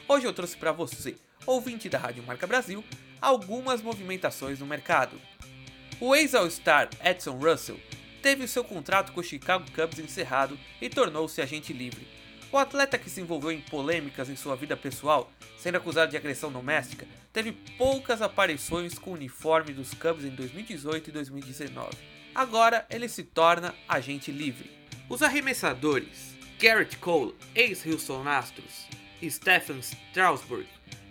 Hoje 0.08 0.24
eu 0.24 0.32
trouxe 0.32 0.56
para 0.56 0.72
você, 0.72 1.16
ouvinte 1.44 1.90
da 1.90 1.98
Rádio 1.98 2.22
Marca 2.22 2.46
Brasil, 2.46 2.82
algumas 3.20 3.82
movimentações 3.82 4.58
no 4.58 4.66
mercado. 4.66 5.20
O 6.00 6.16
ex-All-Star 6.16 6.88
Edson 7.04 7.36
Russell 7.36 7.78
teve 8.22 8.44
o 8.44 8.48
seu 8.48 8.64
contrato 8.64 9.12
com 9.12 9.20
o 9.20 9.24
Chicago 9.24 9.66
Cubs 9.72 9.98
encerrado 9.98 10.58
e 10.80 10.88
tornou-se 10.88 11.42
agente 11.42 11.74
livre. 11.74 12.08
O 12.50 12.56
atleta 12.56 12.96
que 12.96 13.10
se 13.10 13.20
envolveu 13.20 13.52
em 13.52 13.60
polêmicas 13.60 14.30
em 14.30 14.34
sua 14.34 14.56
vida 14.56 14.74
pessoal, 14.74 15.30
sendo 15.58 15.76
acusado 15.76 16.10
de 16.10 16.16
agressão 16.16 16.50
doméstica, 16.50 17.06
teve 17.32 17.52
poucas 17.76 18.22
aparições 18.22 18.98
com 18.98 19.10
o 19.10 19.14
uniforme 19.14 19.72
dos 19.72 19.94
Cubs 19.94 20.24
em 20.24 20.30
2018 20.30 21.10
e 21.10 21.12
2019. 21.12 21.90
Agora 22.34 22.86
ele 22.90 23.08
se 23.08 23.24
torna 23.24 23.74
agente 23.88 24.30
livre. 24.30 24.70
Os 25.08 25.22
arremessadores 25.22 26.38
Garrett 26.58 26.96
Cole, 26.96 27.36
ex-Houston 27.54 28.28
Astros, 28.28 28.88
e 29.22 29.30
Stephen 29.30 29.78
Strasburg, 29.78 30.66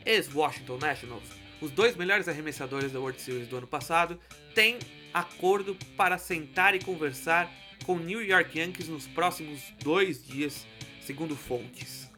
ex-Washington 0.05 0.77
Nationals, 0.77 1.23
os 1.61 1.71
dois 1.71 1.95
melhores 1.95 2.27
arremessadores 2.27 2.91
da 2.91 2.99
World 2.99 3.19
Series 3.21 3.47
do 3.47 3.57
ano 3.57 3.67
passado, 3.67 4.19
têm 4.53 4.77
acordo 5.13 5.75
para 5.95 6.17
sentar 6.17 6.75
e 6.75 6.79
conversar 6.79 7.49
com 7.85 7.97
New 7.97 8.21
York 8.21 8.59
Yankees 8.59 8.89
nos 8.89 9.07
próximos 9.07 9.73
dois 9.81 10.25
dias, 10.25 10.67
segundo 11.01 11.35
fontes. 11.35 12.11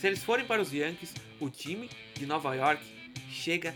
Se 0.00 0.08
eles 0.08 0.24
forem 0.24 0.44
para 0.44 0.60
os 0.60 0.72
Yankees, 0.72 1.14
o 1.38 1.48
time 1.48 1.88
de 2.14 2.26
Nova 2.26 2.54
York 2.54 2.82
chega 3.28 3.74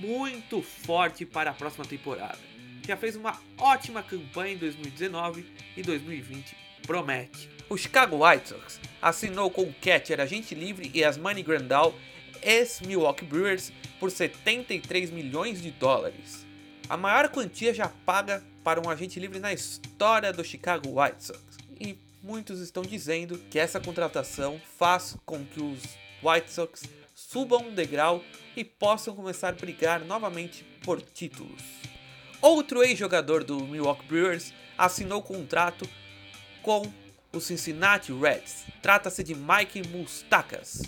muito 0.00 0.62
forte 0.62 1.24
para 1.26 1.50
a 1.50 1.54
próxima 1.54 1.84
temporada. 1.84 2.38
Já 2.86 2.96
fez 2.96 3.16
uma 3.16 3.38
ótima 3.58 4.02
campanha 4.02 4.54
em 4.54 4.58
2019 4.58 5.46
e 5.76 5.82
2020 5.82 6.56
promete. 6.86 7.48
O 7.68 7.76
Chicago 7.76 8.26
White 8.26 8.48
Sox 8.48 8.80
assinou 9.00 9.50
com 9.50 9.62
o 9.62 9.74
catcher 9.74 10.20
agente 10.20 10.54
livre 10.54 10.90
e 10.92 11.04
Asmani 11.04 11.42
Grandal, 11.42 11.94
ex-Milwaukee 12.42 13.24
Brewers, 13.24 13.72
por 14.00 14.10
73 14.10 15.10
milhões 15.10 15.62
de 15.62 15.70
dólares. 15.70 16.44
A 16.88 16.96
maior 16.96 17.28
quantia 17.28 17.72
já 17.72 17.88
paga 18.04 18.42
para 18.64 18.80
um 18.84 18.90
agente 18.90 19.20
livre 19.20 19.38
na 19.38 19.52
história 19.52 20.32
do 20.32 20.42
Chicago 20.42 21.00
White 21.00 21.24
Sox. 21.24 21.40
E 21.78 21.96
muitos 22.22 22.60
estão 22.60 22.82
dizendo 22.82 23.38
que 23.50 23.58
essa 23.58 23.78
contratação 23.78 24.60
faz 24.76 25.16
com 25.24 25.44
que 25.44 25.62
os 25.62 25.80
White 26.22 26.50
Sox 26.50 26.82
subam 27.30 27.68
um 27.68 27.72
degrau 27.72 28.24
e 28.56 28.64
possam 28.64 29.14
começar 29.14 29.50
a 29.50 29.52
brigar 29.52 30.04
novamente 30.04 30.64
por 30.82 31.00
títulos. 31.00 31.62
Outro 32.42 32.82
ex-jogador 32.82 33.44
do 33.44 33.60
Milwaukee 33.60 34.06
Brewers 34.06 34.52
assinou 34.76 35.22
contrato 35.22 35.88
com 36.60 36.82
o 37.32 37.40
Cincinnati 37.40 38.12
Reds. 38.12 38.64
Trata-se 38.82 39.22
de 39.22 39.36
Mike 39.36 39.86
Mustakas. 39.90 40.82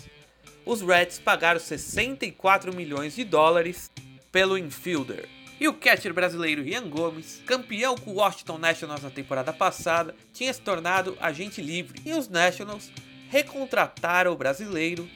Os 0.65 0.81
Reds 0.81 1.17
pagaram 1.17 1.61
64 1.61 2.75
milhões 2.75 3.15
de 3.15 3.23
dólares 3.23 3.89
pelo 4.29 4.57
infielder. 4.57 5.29
E 5.61 5.67
o 5.69 5.73
catcher 5.73 6.13
brasileiro 6.13 6.67
Ian 6.67 6.89
Gomes, 6.89 7.41
campeão 7.45 7.95
com 7.95 8.11
o 8.11 8.15
Washington 8.15 8.57
Nationals 8.57 9.03
na 9.03 9.09
temporada 9.09 9.53
passada, 9.53 10.13
tinha 10.33 10.53
se 10.53 10.59
tornado 10.59 11.17
agente 11.21 11.61
livre. 11.61 12.01
E 12.03 12.11
os 12.11 12.27
Nationals 12.27 12.91
recontrataram 13.29 14.33
o 14.33 14.37
brasileiro 14.37 15.07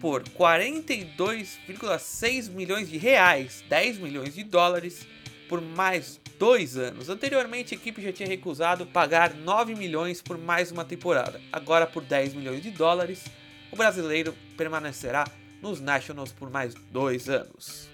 por 0.00 0.22
42,6 0.24 2.50
milhões 2.50 2.88
de 2.88 2.96
reais, 2.98 3.64
10 3.68 3.98
milhões 3.98 4.34
de 4.34 4.42
dólares, 4.44 5.06
por 5.48 5.60
mais 5.60 6.20
dois 6.38 6.76
anos. 6.76 7.08
Anteriormente, 7.08 7.74
a 7.74 7.76
equipe 7.76 8.00
já 8.02 8.12
tinha 8.12 8.28
recusado 8.28 8.86
pagar 8.86 9.34
9 9.34 9.74
milhões 9.74 10.22
por 10.22 10.38
mais 10.38 10.70
uma 10.72 10.84
temporada. 10.84 11.40
Agora, 11.52 11.86
por 11.86 12.02
10 12.02 12.34
milhões 12.34 12.62
de 12.62 12.70
dólares, 12.70 13.24
o 13.70 13.76
brasileiro 13.76 14.34
permanecerá 14.56 15.24
nos 15.60 15.80
Nationals 15.80 16.32
por 16.32 16.50
mais 16.50 16.74
dois 16.90 17.28
anos. 17.28 17.88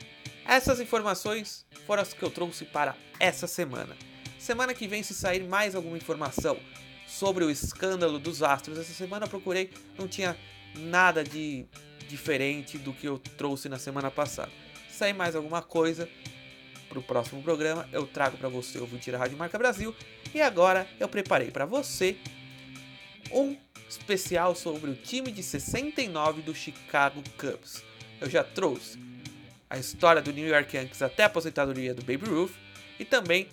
Essas 0.47 0.81
informações 0.81 1.67
foram 1.87 2.03
as 2.03 2.15
que 2.15 2.23
eu 2.23 2.31
trouxe 2.31 2.65
para 2.65 2.97
essa 3.21 3.47
semana. 3.47 3.95
Semana 4.39 4.73
que 4.73 4.89
vem, 4.89 5.03
se 5.03 5.13
sair 5.13 5.45
mais 5.45 5.75
alguma 5.75 5.99
informação 5.99 6.59
sobre 7.07 7.45
o 7.45 7.51
escândalo 7.51 8.19
dos 8.19 8.43
Astros, 8.43 8.79
essa 8.79 8.95
semana 8.95 9.27
eu 9.27 9.31
procurei, 9.31 9.71
não 9.99 10.09
tinha 10.09 10.35
nada 10.77 11.23
de 11.25 11.67
diferente 12.09 12.79
do 12.79 12.93
que 12.93 13.07
eu 13.07 13.19
trouxe 13.19 13.69
na 13.69 13.79
semana 13.79 14.11
passada. 14.11 14.51
Se 14.89 14.97
sair 14.97 15.13
mais 15.13 15.37
alguma 15.37 15.63
coisa, 15.63 16.09
para 16.89 16.99
o 16.99 17.03
próximo 17.03 17.43
programa 17.43 17.89
eu 17.93 18.07
trago 18.07 18.37
para 18.39 18.49
você 18.49 18.79
ouvir 18.79 19.15
a 19.15 19.19
Rádio 19.19 19.37
Marca 19.37 19.59
Brasil. 19.59 19.95
E 20.35 20.41
agora 20.41 20.89
eu 20.99 21.09
preparei 21.09 21.51
para 21.51 21.67
você 21.67 22.17
um 23.31 23.57
especial 23.89 24.55
sobre 24.55 24.91
o 24.91 24.95
time 24.95 25.31
de 25.31 25.43
69 25.43 26.43
do 26.43 26.55
Chicago 26.55 27.23
Cubs. 27.39 27.85
Eu 28.21 28.29
já 28.29 28.43
trouxe 28.43 28.99
a 29.69 29.79
história 29.79 30.23
do 30.23 30.33
New 30.33 30.49
York 30.49 30.77
Yankees 30.77 31.03
até 31.03 31.25
a 31.25 31.27
aposentadoria 31.27 31.95
do 31.95 32.03
Baby 32.03 32.27
Ruth 32.27 32.53
e 32.99 33.05
também 33.05 33.49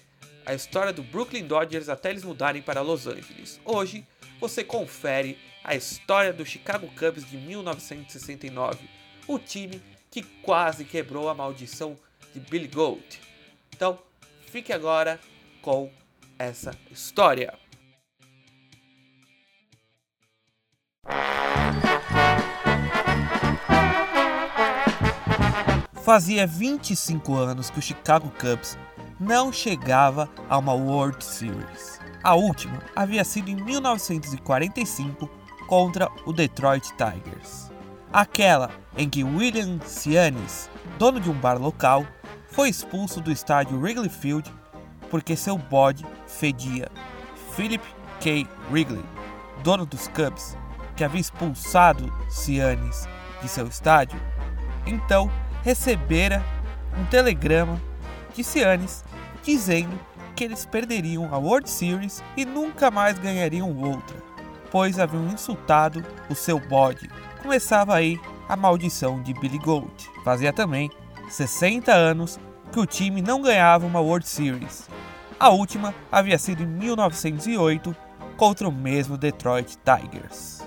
a 0.45 0.53
história 0.53 0.93
do 0.93 1.03
Brooklyn 1.03 1.45
Dodgers 1.45 1.89
até 1.89 2.09
eles 2.09 2.23
mudarem 2.23 2.61
para 2.61 2.81
Los 2.81 3.07
Angeles. 3.07 3.59
Hoje 3.65 4.05
você 4.39 4.63
confere 4.63 5.37
a 5.65 5.73
história 5.73 6.31
do 6.31 6.45
Chicago 6.45 6.87
Cubs 6.89 7.27
de 7.27 7.37
1969, 7.37 8.87
o 9.27 9.39
time 9.39 9.81
que 10.11 10.21
quase 10.21 10.85
quebrou 10.85 11.27
a 11.27 11.33
maldição 11.33 11.97
de 12.31 12.39
Billy 12.39 12.67
Goat. 12.67 13.19
Então, 13.75 13.97
fique 14.45 14.71
agora 14.71 15.19
com 15.63 15.91
essa 16.37 16.71
história. 16.91 17.57
Fazia 26.03 26.45
25 26.45 27.33
anos 27.33 27.71
que 27.71 27.79
o 27.79 27.81
Chicago 27.81 28.31
Cubs 28.39 28.77
não 29.19 29.51
chegava 29.51 30.29
a 30.47 30.59
uma 30.59 30.73
World 30.73 31.23
Series. 31.25 31.99
A 32.23 32.35
última 32.35 32.83
havia 32.95 33.23
sido 33.23 33.49
em 33.49 33.55
1945 33.55 35.44
contra 35.67 36.09
o 36.25 36.33
Detroit 36.33 36.89
Tigers. 36.91 37.71
Aquela 38.11 38.71
em 38.97 39.09
que 39.09 39.23
William 39.23 39.79
Cianis, 39.85 40.69
dono 40.97 41.19
de 41.19 41.29
um 41.29 41.33
bar 41.33 41.57
local, 41.57 42.05
foi 42.47 42.69
expulso 42.69 43.19
do 43.19 43.31
estádio 43.31 43.79
Wrigley 43.79 44.09
Field 44.09 44.51
porque 45.09 45.35
seu 45.35 45.57
bode 45.57 46.05
fedia. 46.27 46.89
Philip 47.55 47.83
K. 48.19 48.47
Wrigley, 48.69 49.03
dono 49.63 49.85
dos 49.85 50.07
Cubs, 50.07 50.57
que 50.95 51.03
havia 51.03 51.21
expulsado 51.21 52.11
Cianis 52.29 53.07
de 53.41 53.49
seu 53.49 53.67
estádio, 53.67 54.19
então 54.85 55.29
recebera 55.63 56.43
um 56.97 57.05
telegrama 57.05 57.81
de 58.33 58.43
Cianis 58.43 59.03
dizendo 59.43 59.99
que 60.35 60.43
eles 60.43 60.65
perderiam 60.65 61.33
a 61.33 61.37
World 61.37 61.69
Series 61.69 62.23
e 62.35 62.45
nunca 62.45 62.91
mais 62.91 63.17
ganhariam 63.17 63.75
outra, 63.77 64.17
pois 64.75 64.99
haviam 64.99 65.25
insultado 65.27 66.03
o 66.29 66.35
seu 66.35 66.59
bode. 66.59 67.09
Começava 67.41 67.95
aí 67.95 68.19
a 68.49 68.57
maldição 68.57 69.23
de 69.23 69.33
Billy 69.33 69.57
Goat. 69.57 70.11
Fazia 70.21 70.51
também 70.51 70.91
60 71.29 71.93
anos 71.93 72.37
que 72.73 72.79
o 72.81 72.85
time 72.85 73.21
não 73.21 73.41
ganhava 73.41 73.85
uma 73.85 74.01
World 74.01 74.27
Series. 74.27 74.89
A 75.39 75.47
última 75.47 75.95
havia 76.11 76.37
sido 76.37 76.63
em 76.63 76.67
1908 76.67 77.95
contra 78.35 78.67
o 78.67 78.71
mesmo 78.71 79.17
Detroit 79.17 79.77
Tigers. 79.77 80.61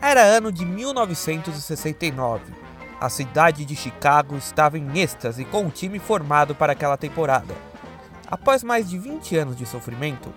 Era 0.00 0.22
ano 0.22 0.50
de 0.50 0.66
1969. 0.66 2.52
A 3.00 3.08
cidade 3.08 3.64
de 3.64 3.76
Chicago 3.76 4.34
estava 4.34 4.76
em 4.76 4.98
êxtase 4.98 5.44
com 5.44 5.64
o 5.64 5.70
time 5.70 6.00
formado 6.00 6.56
para 6.56 6.72
aquela 6.72 6.96
temporada. 6.96 7.71
Após 8.32 8.64
mais 8.64 8.88
de 8.88 8.98
20 8.98 9.36
anos 9.36 9.54
de 9.54 9.66
sofrimento, 9.66 10.32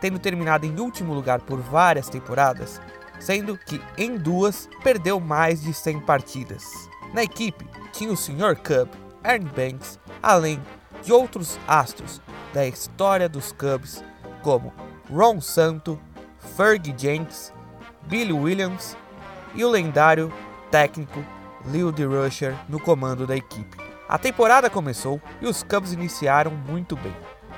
tendo 0.00 0.18
terminado 0.18 0.64
em 0.64 0.80
último 0.80 1.12
lugar 1.12 1.42
por 1.42 1.60
várias 1.60 2.08
temporadas, 2.08 2.80
sendo 3.20 3.58
que 3.58 3.82
em 3.98 4.16
duas 4.16 4.66
perdeu 4.82 5.20
mais 5.20 5.60
de 5.60 5.74
100 5.74 6.00
partidas. 6.00 6.64
Na 7.12 7.22
equipe 7.22 7.66
tinha 7.92 8.10
o 8.10 8.16
Sr. 8.16 8.56
Cub, 8.56 8.88
Ernie 9.22 9.50
Banks, 9.50 10.00
além 10.22 10.58
de 11.02 11.12
outros 11.12 11.60
astros 11.68 12.18
da 12.54 12.66
história 12.66 13.28
dos 13.28 13.52
Cubs, 13.52 14.02
como 14.42 14.72
Ron 15.12 15.38
Santo, 15.42 16.00
Fergie 16.56 16.94
Jenks, 16.96 17.52
Billy 18.06 18.32
Williams 18.32 18.96
e 19.54 19.62
o 19.62 19.68
lendário 19.68 20.32
técnico 20.70 21.22
Leo 21.66 21.92
DeRusher 21.92 22.54
no 22.70 22.80
comando 22.80 23.26
da 23.26 23.36
equipe. 23.36 23.76
A 24.08 24.18
temporada 24.18 24.70
começou 24.70 25.20
e 25.40 25.46
os 25.46 25.62
Cubs 25.62 25.92
iniciaram 25.92 26.50
muito 26.50 26.94
bem, 26.94 27.14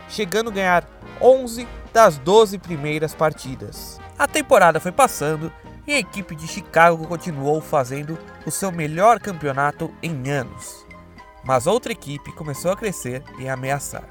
chegando 0.08 0.50
a 0.50 0.52
ganhar 0.52 0.88
11 1.20 1.66
das 1.92 2.18
12 2.18 2.58
primeiras 2.58 3.14
partidas. 3.14 4.00
A 4.18 4.26
temporada 4.26 4.80
foi 4.80 4.92
passando 4.92 5.52
e 5.86 5.94
a 5.94 5.98
equipe 5.98 6.34
de 6.34 6.48
Chicago 6.48 7.06
continuou 7.06 7.60
fazendo 7.60 8.18
o 8.44 8.50
seu 8.50 8.72
melhor 8.72 9.20
campeonato 9.20 9.92
em 10.02 10.28
anos. 10.30 10.84
Mas 11.44 11.66
outra 11.66 11.92
equipe 11.92 12.32
começou 12.32 12.72
a 12.72 12.76
crescer 12.76 13.22
e 13.38 13.48
a 13.48 13.54
ameaçar. 13.54 14.04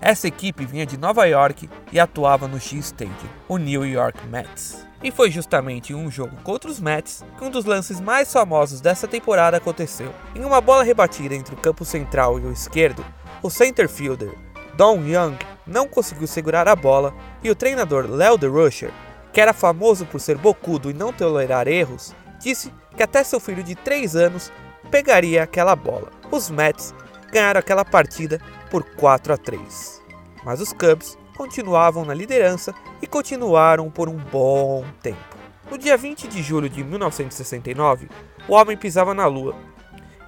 Essa 0.00 0.28
equipe 0.28 0.64
vinha 0.64 0.86
de 0.86 0.96
Nova 0.96 1.26
York 1.26 1.68
e 1.92 2.00
atuava 2.00 2.48
no 2.48 2.58
X 2.58 2.86
Stadium, 2.86 3.28
o 3.48 3.58
New 3.58 3.84
York 3.84 4.26
Mets. 4.28 4.86
E 5.02 5.10
foi 5.10 5.30
justamente 5.30 5.92
em 5.92 5.96
um 5.96 6.10
jogo 6.10 6.36
contra 6.42 6.70
os 6.70 6.80
Mets 6.80 7.24
que 7.36 7.44
um 7.44 7.50
dos 7.50 7.64
lances 7.64 8.00
mais 8.00 8.32
famosos 8.32 8.80
dessa 8.80 9.08
temporada 9.08 9.56
aconteceu. 9.56 10.14
Em 10.34 10.44
uma 10.44 10.60
bola 10.60 10.84
rebatida 10.84 11.34
entre 11.34 11.54
o 11.54 11.58
campo 11.58 11.84
central 11.84 12.38
e 12.38 12.44
o 12.44 12.52
esquerdo, 12.52 13.04
o 13.42 13.50
center 13.50 13.88
fielder 13.88 14.34
Don 14.80 15.04
Young 15.04 15.36
não 15.66 15.86
conseguiu 15.86 16.26
segurar 16.26 16.66
a 16.66 16.74
bola 16.74 17.12
e 17.44 17.50
o 17.50 17.54
treinador 17.54 18.06
Leo 18.08 18.38
DeRusher, 18.38 18.90
que 19.30 19.38
era 19.38 19.52
famoso 19.52 20.06
por 20.06 20.18
ser 20.18 20.38
bocudo 20.38 20.90
e 20.90 20.94
não 20.94 21.12
tolerar 21.12 21.68
erros, 21.68 22.14
disse 22.40 22.72
que 22.96 23.02
até 23.02 23.22
seu 23.22 23.38
filho 23.38 23.62
de 23.62 23.74
3 23.74 24.16
anos 24.16 24.50
pegaria 24.90 25.42
aquela 25.42 25.76
bola. 25.76 26.10
Os 26.30 26.48
Mets 26.48 26.94
ganharam 27.30 27.60
aquela 27.60 27.84
partida 27.84 28.40
por 28.70 28.82
4 28.82 29.34
a 29.34 29.36
3. 29.36 30.00
Mas 30.46 30.62
os 30.62 30.72
Cubs 30.72 31.18
continuavam 31.36 32.06
na 32.06 32.14
liderança 32.14 32.74
e 33.02 33.06
continuaram 33.06 33.90
por 33.90 34.08
um 34.08 34.16
bom 34.16 34.82
tempo. 35.02 35.36
No 35.70 35.76
dia 35.76 35.98
20 35.98 36.26
de 36.26 36.42
julho 36.42 36.70
de 36.70 36.82
1969, 36.82 38.08
o 38.48 38.54
homem 38.54 38.78
pisava 38.78 39.12
na 39.12 39.26
Lua. 39.26 39.54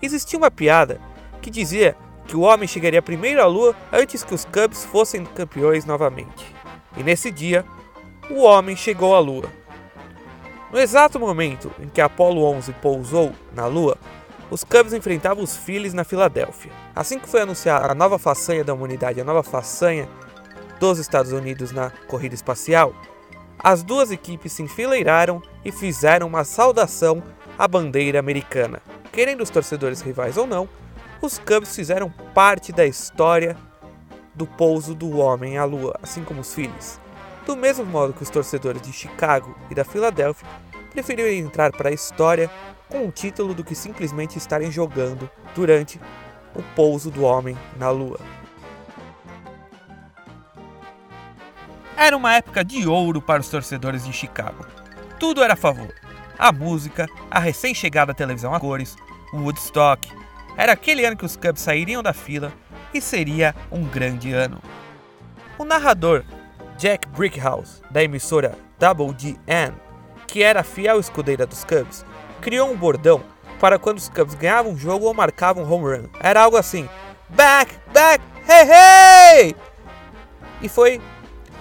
Existia 0.03 0.39
uma 0.39 0.51
piada 0.51 1.01
que 1.41 1.51
dizia 1.51 1.97
que 2.27 2.37
o 2.37 2.41
homem 2.41 2.69
chegaria 2.69 3.03
primeiro 3.03 3.43
à 3.43 3.47
Lua 3.47 3.75
antes 3.93 4.23
que 4.23 4.35
os 4.35 4.45
Cubs 4.45 4.85
fossem 4.85 5.25
campeões 5.25 5.85
novamente. 5.85 6.55
E 6.97 7.03
nesse 7.03 7.31
dia, 7.31 7.65
o 8.31 8.43
homem 8.43 8.77
chegou 8.77 9.15
à 9.15 9.19
Lua. 9.19 9.51
No 10.73 10.79
exato 10.79 11.21
momento 11.21 11.71
em 11.81 11.89
que 11.89 12.01
Apollo 12.01 12.43
11 12.45 12.73
pousou 12.75 13.33
na 13.55 13.67
Lua, 13.67 13.99
os 14.51 14.65
Cubs 14.65 14.93
enfrentavam 14.93 15.43
os 15.43 15.57
Phillies 15.57 15.95
na 15.95 16.05
Filadélfia. 16.05 16.73
Assim 16.95 17.19
que 17.19 17.29
foi 17.29 17.43
anunciada 17.43 17.91
a 17.91 17.95
nova 17.95 18.19
façanha 18.19 18.63
da 18.63 18.75
humanidade, 18.75 19.21
a 19.21 19.25
nova 19.25 19.43
façanha 19.43 20.09
dos 20.79 20.99
Estados 20.99 21.33
Unidos 21.33 21.73
na 21.73 21.91
corrida 22.07 22.35
espacial, 22.35 22.95
as 23.59 23.83
duas 23.83 24.11
equipes 24.11 24.53
se 24.53 24.63
enfileiraram 24.63 25.41
e 25.65 25.71
fizeram 25.71 26.27
uma 26.27 26.43
saudação 26.43 27.23
à 27.59 27.69
bandeira 27.69 28.19
americana. 28.19 28.81
Querendo 29.13 29.43
os 29.43 29.51
torcedores 29.51 30.01
rivais 30.01 30.37
ou 30.37 30.47
não, 30.47 30.69
os 31.23 31.39
Cubs 31.39 31.75
fizeram 31.75 32.11
parte 32.35 32.73
da 32.73 32.85
história 32.85 33.57
do 34.35 34.47
pouso 34.47 34.95
do 34.95 35.19
homem 35.19 35.57
à 35.57 35.65
lua, 35.65 35.99
assim 36.03 36.25
como 36.25 36.41
os 36.41 36.53
Phillies. 36.53 37.01
Do 37.47 37.57
mesmo 37.57 37.85
modo 37.85 38.13
que 38.13 38.23
os 38.23 38.31
torcedores 38.31 38.83
de 38.83 38.93
Chicago 38.93 39.57
e 39.71 39.75
da 39.75 39.85
Filadélfia 39.85 40.49
preferiram 40.91 41.29
entrar 41.31 41.73
para 41.73 41.89
a 41.89 41.93
história 41.93 42.51
com 42.89 43.07
o 43.07 43.13
título 43.13 43.55
do 43.55 43.65
que 43.65 43.75
simplesmente 43.75 44.37
estarem 44.37 44.71
jogando 44.71 45.31
durante 45.55 46.01
o 46.55 46.63
pouso 46.75 47.11
do 47.11 47.23
homem 47.23 47.57
na 47.79 47.91
Lua. 47.91 48.21
Era 51.97 52.17
uma 52.17 52.35
época 52.35 52.65
de 52.65 52.87
ouro 52.87 53.23
para 53.23 53.41
os 53.41 53.49
torcedores 53.49 54.05
de 54.05 54.13
Chicago. 54.13 54.67
Tudo 55.21 55.43
era 55.43 55.55
a 55.55 55.57
favor. 55.57 55.95
A 56.39 56.51
música, 56.51 57.07
a 57.31 57.39
recém-chegada 57.39 58.13
televisão 58.13 58.53
a 58.53 58.59
cores, 58.59 58.97
o 59.33 59.39
Woodstock. 59.39 60.22
Era 60.57 60.73
aquele 60.73 61.05
ano 61.05 61.17
que 61.17 61.25
os 61.25 61.37
Cubs 61.37 61.63
sairiam 61.63 62.03
da 62.03 62.13
fila 62.13 62.53
e 62.93 63.01
seria 63.01 63.55
um 63.71 63.85
grande 63.85 64.33
ano. 64.33 64.61
O 65.59 65.65
narrador 65.65 66.25
Jack 66.77 67.09
Brickhouse, 67.09 67.81
da 67.91 68.03
emissora 68.03 68.57
Double 68.79 69.13
GN, 69.13 69.75
que 70.27 70.43
era 70.43 70.63
fiel 70.63 70.99
escudeira 70.99 71.47
dos 71.47 71.65
Cubs, 71.65 72.05
criou 72.41 72.71
um 72.71 72.77
bordão 72.77 73.23
para 73.61 73.79
quando 73.79 73.99
os 73.99 74.09
Cubs 74.09 74.35
ganhavam 74.35 74.73
um 74.73 74.77
jogo 74.77 75.07
ou 75.07 75.15
marcavam 75.15 75.65
um 75.65 75.73
home 75.73 75.97
run. 75.97 76.09
Era 76.21 76.43
algo 76.43 76.57
assim: 76.57 76.89
back, 77.29 77.75
back, 77.93 78.23
hey, 78.49 79.47
hey! 79.47 79.57
E 80.61 80.69
foi 80.69 81.01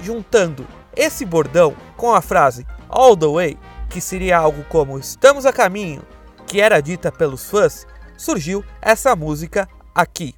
juntando 0.01 0.67
esse 0.95 1.25
bordão 1.25 1.75
com 1.95 2.13
a 2.13 2.21
frase 2.21 2.65
all 2.89 3.15
the 3.15 3.27
way, 3.27 3.58
que 3.89 4.01
seria 4.01 4.38
algo 4.38 4.63
como 4.65 4.97
estamos 4.97 5.45
a 5.45 5.54
caminho, 5.54 6.01
que 6.47 6.60
era 6.60 6.82
dita 6.82 7.12
pelos 7.12 7.49
fãs, 7.49 7.86
surgiu 8.22 8.64
essa 8.82 9.16
música 9.16 9.68
aqui. 9.96 10.36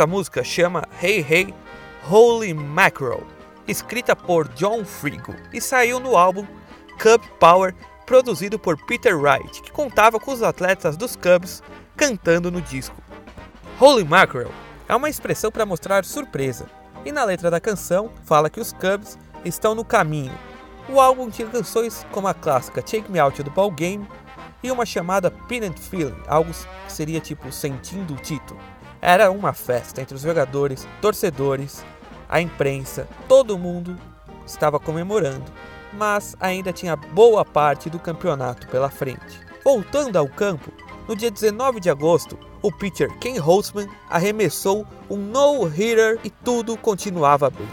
Essa 0.00 0.06
música 0.06 0.42
chama 0.42 0.88
Hey 1.02 1.18
Hey 1.28 1.54
Holy 2.10 2.54
Mackerel, 2.54 3.22
escrita 3.68 4.16
por 4.16 4.48
John 4.54 4.82
Frigo 4.82 5.36
e 5.52 5.60
saiu 5.60 6.00
no 6.00 6.16
álbum 6.16 6.46
Cub 6.98 7.22
Power, 7.38 7.74
produzido 8.06 8.58
por 8.58 8.82
Peter 8.86 9.14
Wright, 9.14 9.60
que 9.60 9.70
contava 9.70 10.18
com 10.18 10.32
os 10.32 10.42
atletas 10.42 10.96
dos 10.96 11.16
Cubs 11.16 11.62
cantando 11.98 12.50
no 12.50 12.62
disco. 12.62 12.96
Holy 13.78 14.02
Mackerel 14.02 14.50
é 14.88 14.96
uma 14.96 15.10
expressão 15.10 15.52
para 15.52 15.66
mostrar 15.66 16.02
surpresa, 16.06 16.64
e 17.04 17.12
na 17.12 17.22
letra 17.22 17.50
da 17.50 17.60
canção 17.60 18.10
fala 18.24 18.48
que 18.48 18.58
os 18.58 18.72
Cubs 18.72 19.18
estão 19.44 19.74
no 19.74 19.84
caminho. 19.84 20.32
O 20.88 20.98
álbum 20.98 21.28
tinha 21.28 21.46
canções 21.46 22.06
como 22.10 22.26
a 22.26 22.32
clássica 22.32 22.80
Take 22.80 23.12
Me 23.12 23.18
Out 23.18 23.44
the 23.44 23.50
Ball 23.50 23.70
Game 23.70 24.08
e 24.62 24.70
uma 24.70 24.86
chamada 24.86 25.30
Peanut 25.30 25.78
Feeling, 25.78 26.22
algo 26.26 26.50
que 26.86 26.90
seria 26.90 27.20
tipo 27.20 27.52
sentindo 27.52 28.14
o 28.14 28.16
título. 28.16 28.58
Era 29.02 29.30
uma 29.30 29.52
festa 29.54 30.02
entre 30.02 30.14
os 30.14 30.22
jogadores, 30.22 30.86
torcedores, 31.00 31.82
a 32.28 32.40
imprensa, 32.40 33.08
todo 33.26 33.58
mundo 33.58 33.96
estava 34.46 34.78
comemorando, 34.78 35.50
mas 35.92 36.36
ainda 36.38 36.72
tinha 36.72 36.96
boa 36.96 37.44
parte 37.44 37.88
do 37.88 37.98
campeonato 37.98 38.68
pela 38.68 38.90
frente. 38.90 39.40
Voltando 39.64 40.16
ao 40.16 40.28
campo, 40.28 40.70
no 41.08 41.16
dia 41.16 41.30
19 41.30 41.80
de 41.80 41.88
agosto, 41.88 42.38
o 42.62 42.70
pitcher 42.70 43.10
Ken 43.18 43.38
Holtzman 43.38 43.88
arremessou 44.08 44.86
um 45.08 45.16
no-hitter 45.16 46.20
e 46.22 46.28
tudo 46.30 46.76
continuava 46.76 47.48
bem. 47.48 47.68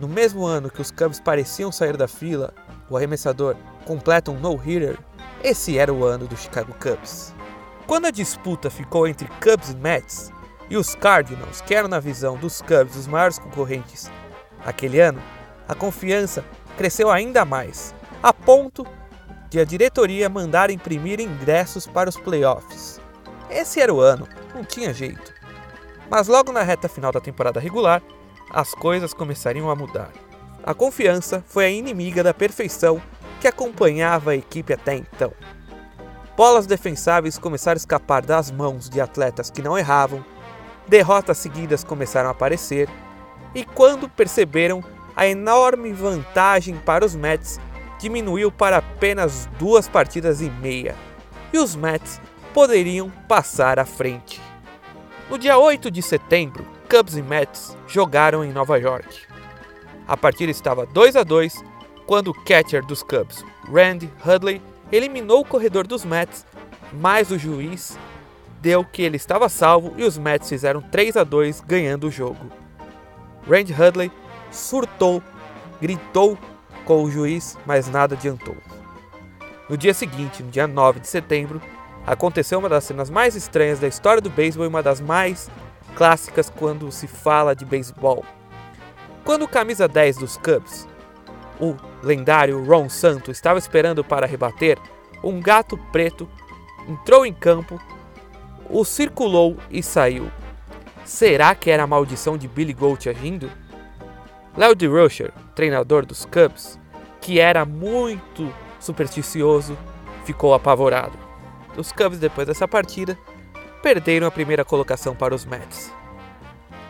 No 0.00 0.08
mesmo 0.08 0.44
ano 0.44 0.68
que 0.68 0.82
os 0.82 0.90
Cubs 0.90 1.20
pareciam 1.20 1.70
sair 1.70 1.96
da 1.96 2.08
fila, 2.08 2.52
o 2.90 2.96
arremessador 2.96 3.54
completa 3.86 4.32
um 4.32 4.38
no-hitter, 4.38 4.98
esse 5.44 5.78
era 5.78 5.92
o 5.92 6.04
ano 6.04 6.26
do 6.26 6.36
Chicago 6.36 6.74
Cubs. 6.74 7.32
Quando 7.86 8.06
a 8.06 8.10
disputa 8.10 8.70
ficou 8.70 9.06
entre 9.06 9.28
Cubs 9.40 9.70
e 9.70 9.76
Mets, 9.76 10.32
e 10.70 10.76
os 10.76 10.94
Cardinals, 10.94 11.60
que 11.60 11.74
eram 11.74 11.88
na 11.88 12.00
visão 12.00 12.36
dos 12.36 12.62
Cubs 12.62 12.96
os 12.96 13.06
maiores 13.06 13.38
concorrentes 13.38 14.10
aquele 14.64 15.00
ano, 15.00 15.20
a 15.68 15.74
confiança 15.74 16.44
cresceu 16.76 17.10
ainda 17.10 17.44
mais, 17.44 17.94
a 18.22 18.32
ponto 18.32 18.86
de 19.50 19.60
a 19.60 19.64
diretoria 19.64 20.28
mandar 20.28 20.70
imprimir 20.70 21.20
ingressos 21.20 21.86
para 21.86 22.08
os 22.08 22.16
playoffs. 22.16 23.00
Esse 23.50 23.80
era 23.80 23.92
o 23.92 24.00
ano, 24.00 24.26
não 24.54 24.64
tinha 24.64 24.94
jeito. 24.94 25.32
Mas 26.08 26.28
logo 26.28 26.52
na 26.52 26.62
reta 26.62 26.88
final 26.88 27.12
da 27.12 27.20
temporada 27.20 27.60
regular, 27.60 28.02
as 28.50 28.70
coisas 28.74 29.12
começariam 29.12 29.68
a 29.68 29.76
mudar. 29.76 30.10
A 30.62 30.72
confiança 30.72 31.42
foi 31.46 31.66
a 31.66 31.70
inimiga 31.70 32.22
da 32.22 32.32
perfeição 32.32 33.02
que 33.40 33.48
acompanhava 33.48 34.30
a 34.30 34.36
equipe 34.36 34.72
até 34.72 34.94
então. 34.94 35.32
Bolas 36.36 36.66
defensáveis 36.66 37.38
começaram 37.38 37.76
a 37.76 37.78
escapar 37.78 38.24
das 38.24 38.50
mãos 38.50 38.88
de 38.88 39.00
atletas 39.00 39.50
que 39.50 39.62
não 39.62 39.78
erravam, 39.78 40.24
derrotas 40.88 41.38
seguidas 41.38 41.84
começaram 41.84 42.28
a 42.28 42.32
aparecer, 42.32 42.88
e 43.54 43.64
quando 43.64 44.08
perceberam, 44.08 44.82
a 45.14 45.26
enorme 45.26 45.92
vantagem 45.92 46.76
para 46.76 47.04
os 47.04 47.14
Mets 47.14 47.60
diminuiu 47.98 48.50
para 48.50 48.78
apenas 48.78 49.48
duas 49.58 49.86
partidas 49.86 50.40
e 50.40 50.50
meia, 50.50 50.94
e 51.52 51.58
os 51.58 51.76
Mets 51.76 52.20
poderiam 52.54 53.10
passar 53.28 53.78
à 53.78 53.84
frente. 53.84 54.40
No 55.28 55.38
dia 55.38 55.58
8 55.58 55.90
de 55.90 56.02
setembro, 56.02 56.66
Cubs 56.88 57.16
e 57.16 57.22
Mets 57.22 57.76
jogaram 57.86 58.44
em 58.44 58.52
Nova 58.52 58.78
York. 58.78 59.22
A 60.06 60.16
partida 60.16 60.50
estava 60.50 60.84
2 60.84 61.16
a 61.16 61.22
2 61.22 61.62
quando 62.06 62.28
o 62.28 62.44
catcher 62.44 62.84
dos 62.84 63.02
Cubs, 63.02 63.44
Randy 63.70 64.12
Hudley, 64.26 64.60
eliminou 64.92 65.40
o 65.40 65.44
corredor 65.44 65.86
dos 65.86 66.04
Mets, 66.04 66.46
mas 66.92 67.30
o 67.30 67.38
juiz 67.38 67.98
deu 68.60 68.84
que 68.84 69.02
ele 69.02 69.16
estava 69.16 69.48
salvo 69.48 69.94
e 69.96 70.04
os 70.04 70.18
Mets 70.18 70.48
fizeram 70.48 70.82
3 70.82 71.16
a 71.16 71.24
2 71.24 71.62
ganhando 71.62 72.06
o 72.06 72.10
jogo. 72.10 72.46
Randy 73.48 73.72
Hudley 73.72 74.12
surtou, 74.50 75.22
gritou 75.80 76.38
com 76.84 77.02
o 77.02 77.10
juiz, 77.10 77.58
mas 77.66 77.88
nada 77.88 78.14
adiantou. 78.14 78.56
No 79.68 79.76
dia 79.76 79.94
seguinte, 79.94 80.42
no 80.42 80.50
dia 80.50 80.66
9 80.66 81.00
de 81.00 81.08
setembro, 81.08 81.60
aconteceu 82.06 82.58
uma 82.58 82.68
das 82.68 82.84
cenas 82.84 83.08
mais 83.08 83.34
estranhas 83.34 83.80
da 83.80 83.88
história 83.88 84.20
do 84.20 84.30
beisebol 84.30 84.66
e 84.66 84.68
uma 84.68 84.82
das 84.82 85.00
mais 85.00 85.50
clássicas 85.96 86.50
quando 86.50 86.90
se 86.92 87.06
fala 87.06 87.54
de 87.54 87.64
beisebol. 87.64 88.24
Quando 89.24 89.42
o 89.42 89.48
camisa 89.48 89.86
10 89.88 90.16
dos 90.18 90.36
Cubs, 90.36 90.86
o 91.62 91.76
lendário 92.02 92.64
Ron 92.64 92.88
Santo, 92.88 93.30
estava 93.30 93.56
esperando 93.56 94.02
para 94.02 94.26
rebater, 94.26 94.76
um 95.22 95.40
gato 95.40 95.78
preto 95.92 96.28
entrou 96.88 97.24
em 97.24 97.32
campo, 97.32 97.80
o 98.68 98.84
circulou 98.84 99.56
e 99.70 99.80
saiu. 99.80 100.28
Será 101.04 101.54
que 101.54 101.70
era 101.70 101.84
a 101.84 101.86
maldição 101.86 102.36
de 102.36 102.48
Billy 102.48 102.72
Goat 102.72 103.08
agindo? 103.08 103.48
Léo 104.56 104.74
DeRocher, 104.74 105.32
treinador 105.54 106.04
dos 106.04 106.24
Cubs, 106.24 106.80
que 107.20 107.38
era 107.38 107.64
muito 107.64 108.52
supersticioso, 108.80 109.78
ficou 110.24 110.54
apavorado. 110.54 111.16
Os 111.76 111.92
Cubs, 111.92 112.18
depois 112.18 112.48
dessa 112.48 112.66
partida, 112.66 113.16
perderam 113.82 114.26
a 114.26 114.32
primeira 114.32 114.64
colocação 114.64 115.14
para 115.14 115.34
os 115.34 115.44
Mets. 115.44 115.92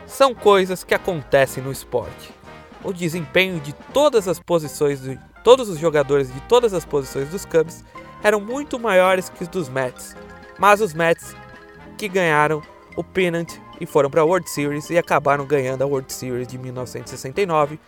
São 0.07 0.35
coisas 0.35 0.83
que 0.83 0.95
acontecem 0.95 1.63
no 1.63 1.71
esporte. 1.71 2.42
O 2.85 2.93
desempenho 2.93 3.61
de 3.61 3.73
todas 3.93 4.27
as 4.27 4.39
posições 4.41 5.01
de 5.01 5.19
todos 5.45 5.69
os 5.69 5.79
jogadores 5.79 6.33
de 6.33 6.41
todas 6.43 6.73
as 6.73 6.85
posições 6.85 7.29
dos 7.29 7.45
Cubs 7.45 7.85
eram 8.23 8.41
muito 8.41 8.79
maiores 8.79 9.29
que 9.29 9.43
os 9.43 9.49
dos 9.49 9.69
Mets, 9.69 10.17
mas 10.59 10.81
os 10.81 10.95
Mets 10.95 11.35
que 11.99 12.09
ganharam 12.09 12.63
o 12.97 13.03
pennant 13.03 13.55
e 13.81 13.87
foram 13.87 14.11
para 14.11 14.21
a 14.21 14.25
World 14.25 14.49
Series 14.49 14.91
e 14.91 14.99
acabaram 14.99 15.45
ganhando 15.45 15.83
a 15.83 15.87
World 15.87 16.13
Series 16.13 16.47
de 16.47 16.59
1969 16.59 17.79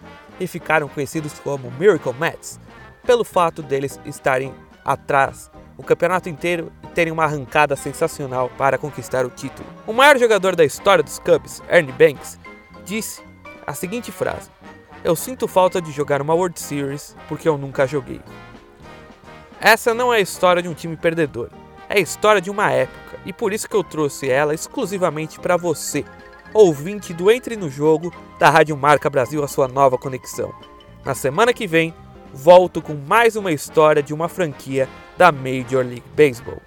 e 0.40 0.46
ficaram 0.46 0.88
conhecidos 0.88 1.38
como 1.38 1.70
Miracle 1.72 2.14
Mets, 2.14 2.58
pelo 3.04 3.24
fato 3.24 3.62
deles 3.62 4.00
estarem 4.04 4.52
atrás 4.84 5.50
o 5.76 5.82
campeonato 5.82 6.28
inteiro 6.28 6.72
e 6.82 6.86
terem 6.88 7.12
uma 7.12 7.24
arrancada 7.24 7.76
sensacional 7.76 8.50
para 8.56 8.78
conquistar 8.78 9.24
o 9.26 9.30
título. 9.30 9.68
O 9.86 9.92
maior 9.92 10.18
jogador 10.18 10.54
da 10.54 10.64
história 10.64 11.02
dos 11.02 11.18
Cubs, 11.18 11.62
Ernie 11.68 11.92
Banks, 11.92 12.38
disse 12.84 13.22
a 13.66 13.74
seguinte 13.74 14.12
frase: 14.12 14.50
Eu 15.04 15.14
sinto 15.14 15.46
falta 15.46 15.82
de 15.82 15.92
jogar 15.92 16.22
uma 16.22 16.32
World 16.32 16.58
Series 16.58 17.14
porque 17.28 17.46
eu 17.46 17.58
nunca 17.58 17.86
joguei. 17.86 18.22
Essa 19.60 19.92
não 19.92 20.12
é 20.12 20.16
a 20.16 20.20
história 20.20 20.62
de 20.62 20.68
um 20.68 20.72
time 20.72 20.96
perdedor, 20.96 21.50
é 21.90 21.98
a 21.98 22.00
história 22.00 22.40
de 22.40 22.50
uma 22.50 22.70
época 22.70 23.18
e 23.26 23.32
por 23.32 23.52
isso 23.52 23.68
que 23.68 23.76
eu 23.76 23.84
trouxe 23.84 24.30
ela 24.30 24.54
exclusivamente 24.54 25.38
para 25.38 25.58
você, 25.58 26.06
ouvinte 26.54 27.12
do 27.12 27.30
Entre 27.30 27.54
no 27.54 27.68
Jogo 27.68 28.14
da 28.38 28.48
Rádio 28.48 28.74
Marca 28.78 29.10
Brasil, 29.10 29.44
a 29.44 29.48
sua 29.48 29.68
nova 29.68 29.98
conexão. 29.98 30.54
Na 31.04 31.14
semana 31.14 31.52
que 31.52 31.66
vem, 31.66 31.94
volto 32.32 32.80
com 32.80 32.94
mais 32.94 33.36
uma 33.36 33.52
história 33.52 34.02
de 34.02 34.14
uma 34.14 34.28
franquia 34.28 34.88
da 35.18 35.30
Major 35.30 35.84
League 35.84 36.04
Baseball. 36.16 36.62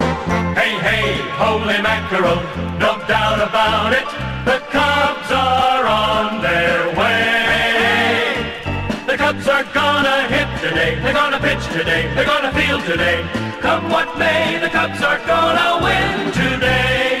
Hey, 0.00 0.78
hey, 0.80 1.20
holy 1.38 1.80
mackerel, 1.80 2.42
no 2.80 3.06
doubt 3.06 3.40
about 3.40 3.94
it. 3.94 4.35
The 4.46 4.60
Cubs 4.70 5.30
are 5.32 5.86
on 5.86 6.40
their 6.40 6.94
way. 6.94 8.62
The 9.08 9.16
Cubs 9.16 9.48
are 9.48 9.64
gonna 9.74 10.28
hit 10.28 10.46
today. 10.60 11.00
They're 11.02 11.12
gonna 11.12 11.40
pitch 11.40 11.66
today. 11.72 12.06
They're 12.14 12.24
gonna 12.24 12.52
field 12.52 12.84
today. 12.84 13.26
Come 13.60 13.90
what 13.90 14.16
may, 14.16 14.60
the 14.60 14.68
Cubs 14.68 15.02
are 15.02 15.18
gonna 15.26 15.82
win 15.82 16.30
today. 16.30 17.18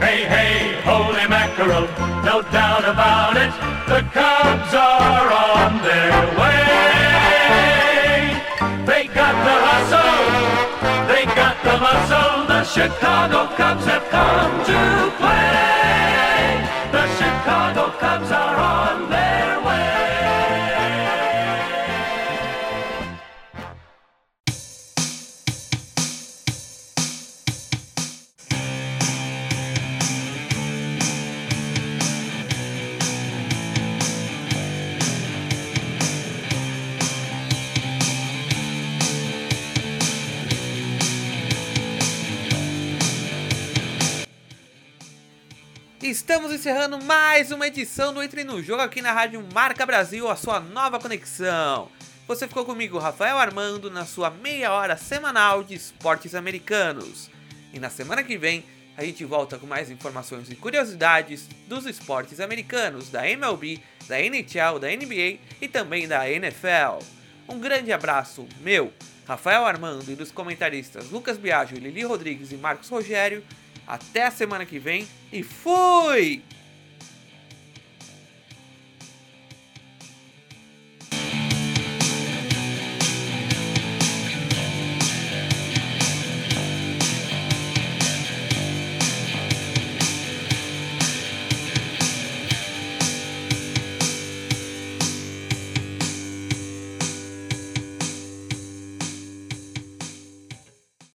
Hey, 0.00 0.24
hey, 0.24 0.80
holy 0.88 1.28
mackerel, 1.28 1.86
no 2.24 2.40
doubt 2.50 2.88
about 2.88 3.36
it. 3.36 3.52
The 3.86 4.00
Cubs 4.16 4.72
are 4.72 5.28
on 5.52 5.82
their 5.82 6.18
way. 6.40 6.64
They 8.88 9.04
got 9.20 9.34
the 9.48 9.56
hustle, 9.68 10.16
they 11.12 11.26
got 11.26 11.56
the 11.62 11.76
muscle. 11.84 12.46
The 12.48 12.64
Chicago 12.64 13.54
Cubs 13.54 13.84
have 13.84 14.08
come 14.08 14.64
to 14.64 15.12
play. 15.18 15.65
Encerrando 46.66 47.00
mais 47.04 47.52
uma 47.52 47.68
edição 47.68 48.12
do 48.12 48.20
Entre 48.20 48.42
no 48.42 48.60
Jogo 48.60 48.82
aqui 48.82 49.00
na 49.00 49.12
Rádio 49.12 49.40
Marca 49.54 49.86
Brasil, 49.86 50.28
a 50.28 50.34
sua 50.34 50.58
nova 50.58 50.98
conexão. 50.98 51.88
Você 52.26 52.48
ficou 52.48 52.64
comigo, 52.64 52.98
Rafael 52.98 53.38
Armando, 53.38 53.88
na 53.88 54.04
sua 54.04 54.30
meia 54.30 54.72
hora 54.72 54.96
semanal 54.96 55.62
de 55.62 55.74
esportes 55.74 56.34
americanos. 56.34 57.30
E 57.72 57.78
na 57.78 57.88
semana 57.88 58.24
que 58.24 58.36
vem 58.36 58.64
a 58.96 59.04
gente 59.04 59.24
volta 59.24 59.58
com 59.58 59.66
mais 59.68 59.92
informações 59.92 60.50
e 60.50 60.56
curiosidades 60.56 61.46
dos 61.68 61.86
esportes 61.86 62.40
americanos, 62.40 63.10
da 63.10 63.30
MLB, 63.30 63.80
da 64.08 64.20
NHL, 64.20 64.80
da 64.80 64.88
NBA 64.88 65.38
e 65.60 65.68
também 65.70 66.08
da 66.08 66.28
NFL. 66.28 66.98
Um 67.48 67.60
grande 67.60 67.92
abraço 67.92 68.44
meu, 68.60 68.92
Rafael 69.24 69.64
Armando, 69.64 70.10
e 70.10 70.16
dos 70.16 70.32
comentaristas 70.32 71.10
Lucas 71.10 71.38
Biagio, 71.38 71.78
Lili 71.78 72.02
Rodrigues 72.02 72.50
e 72.50 72.56
Marcos 72.56 72.88
Rogério. 72.88 73.44
Até 73.86 74.26
a 74.26 74.32
semana 74.32 74.66
que 74.66 74.80
vem 74.80 75.06
e 75.32 75.44
fui! 75.44 76.42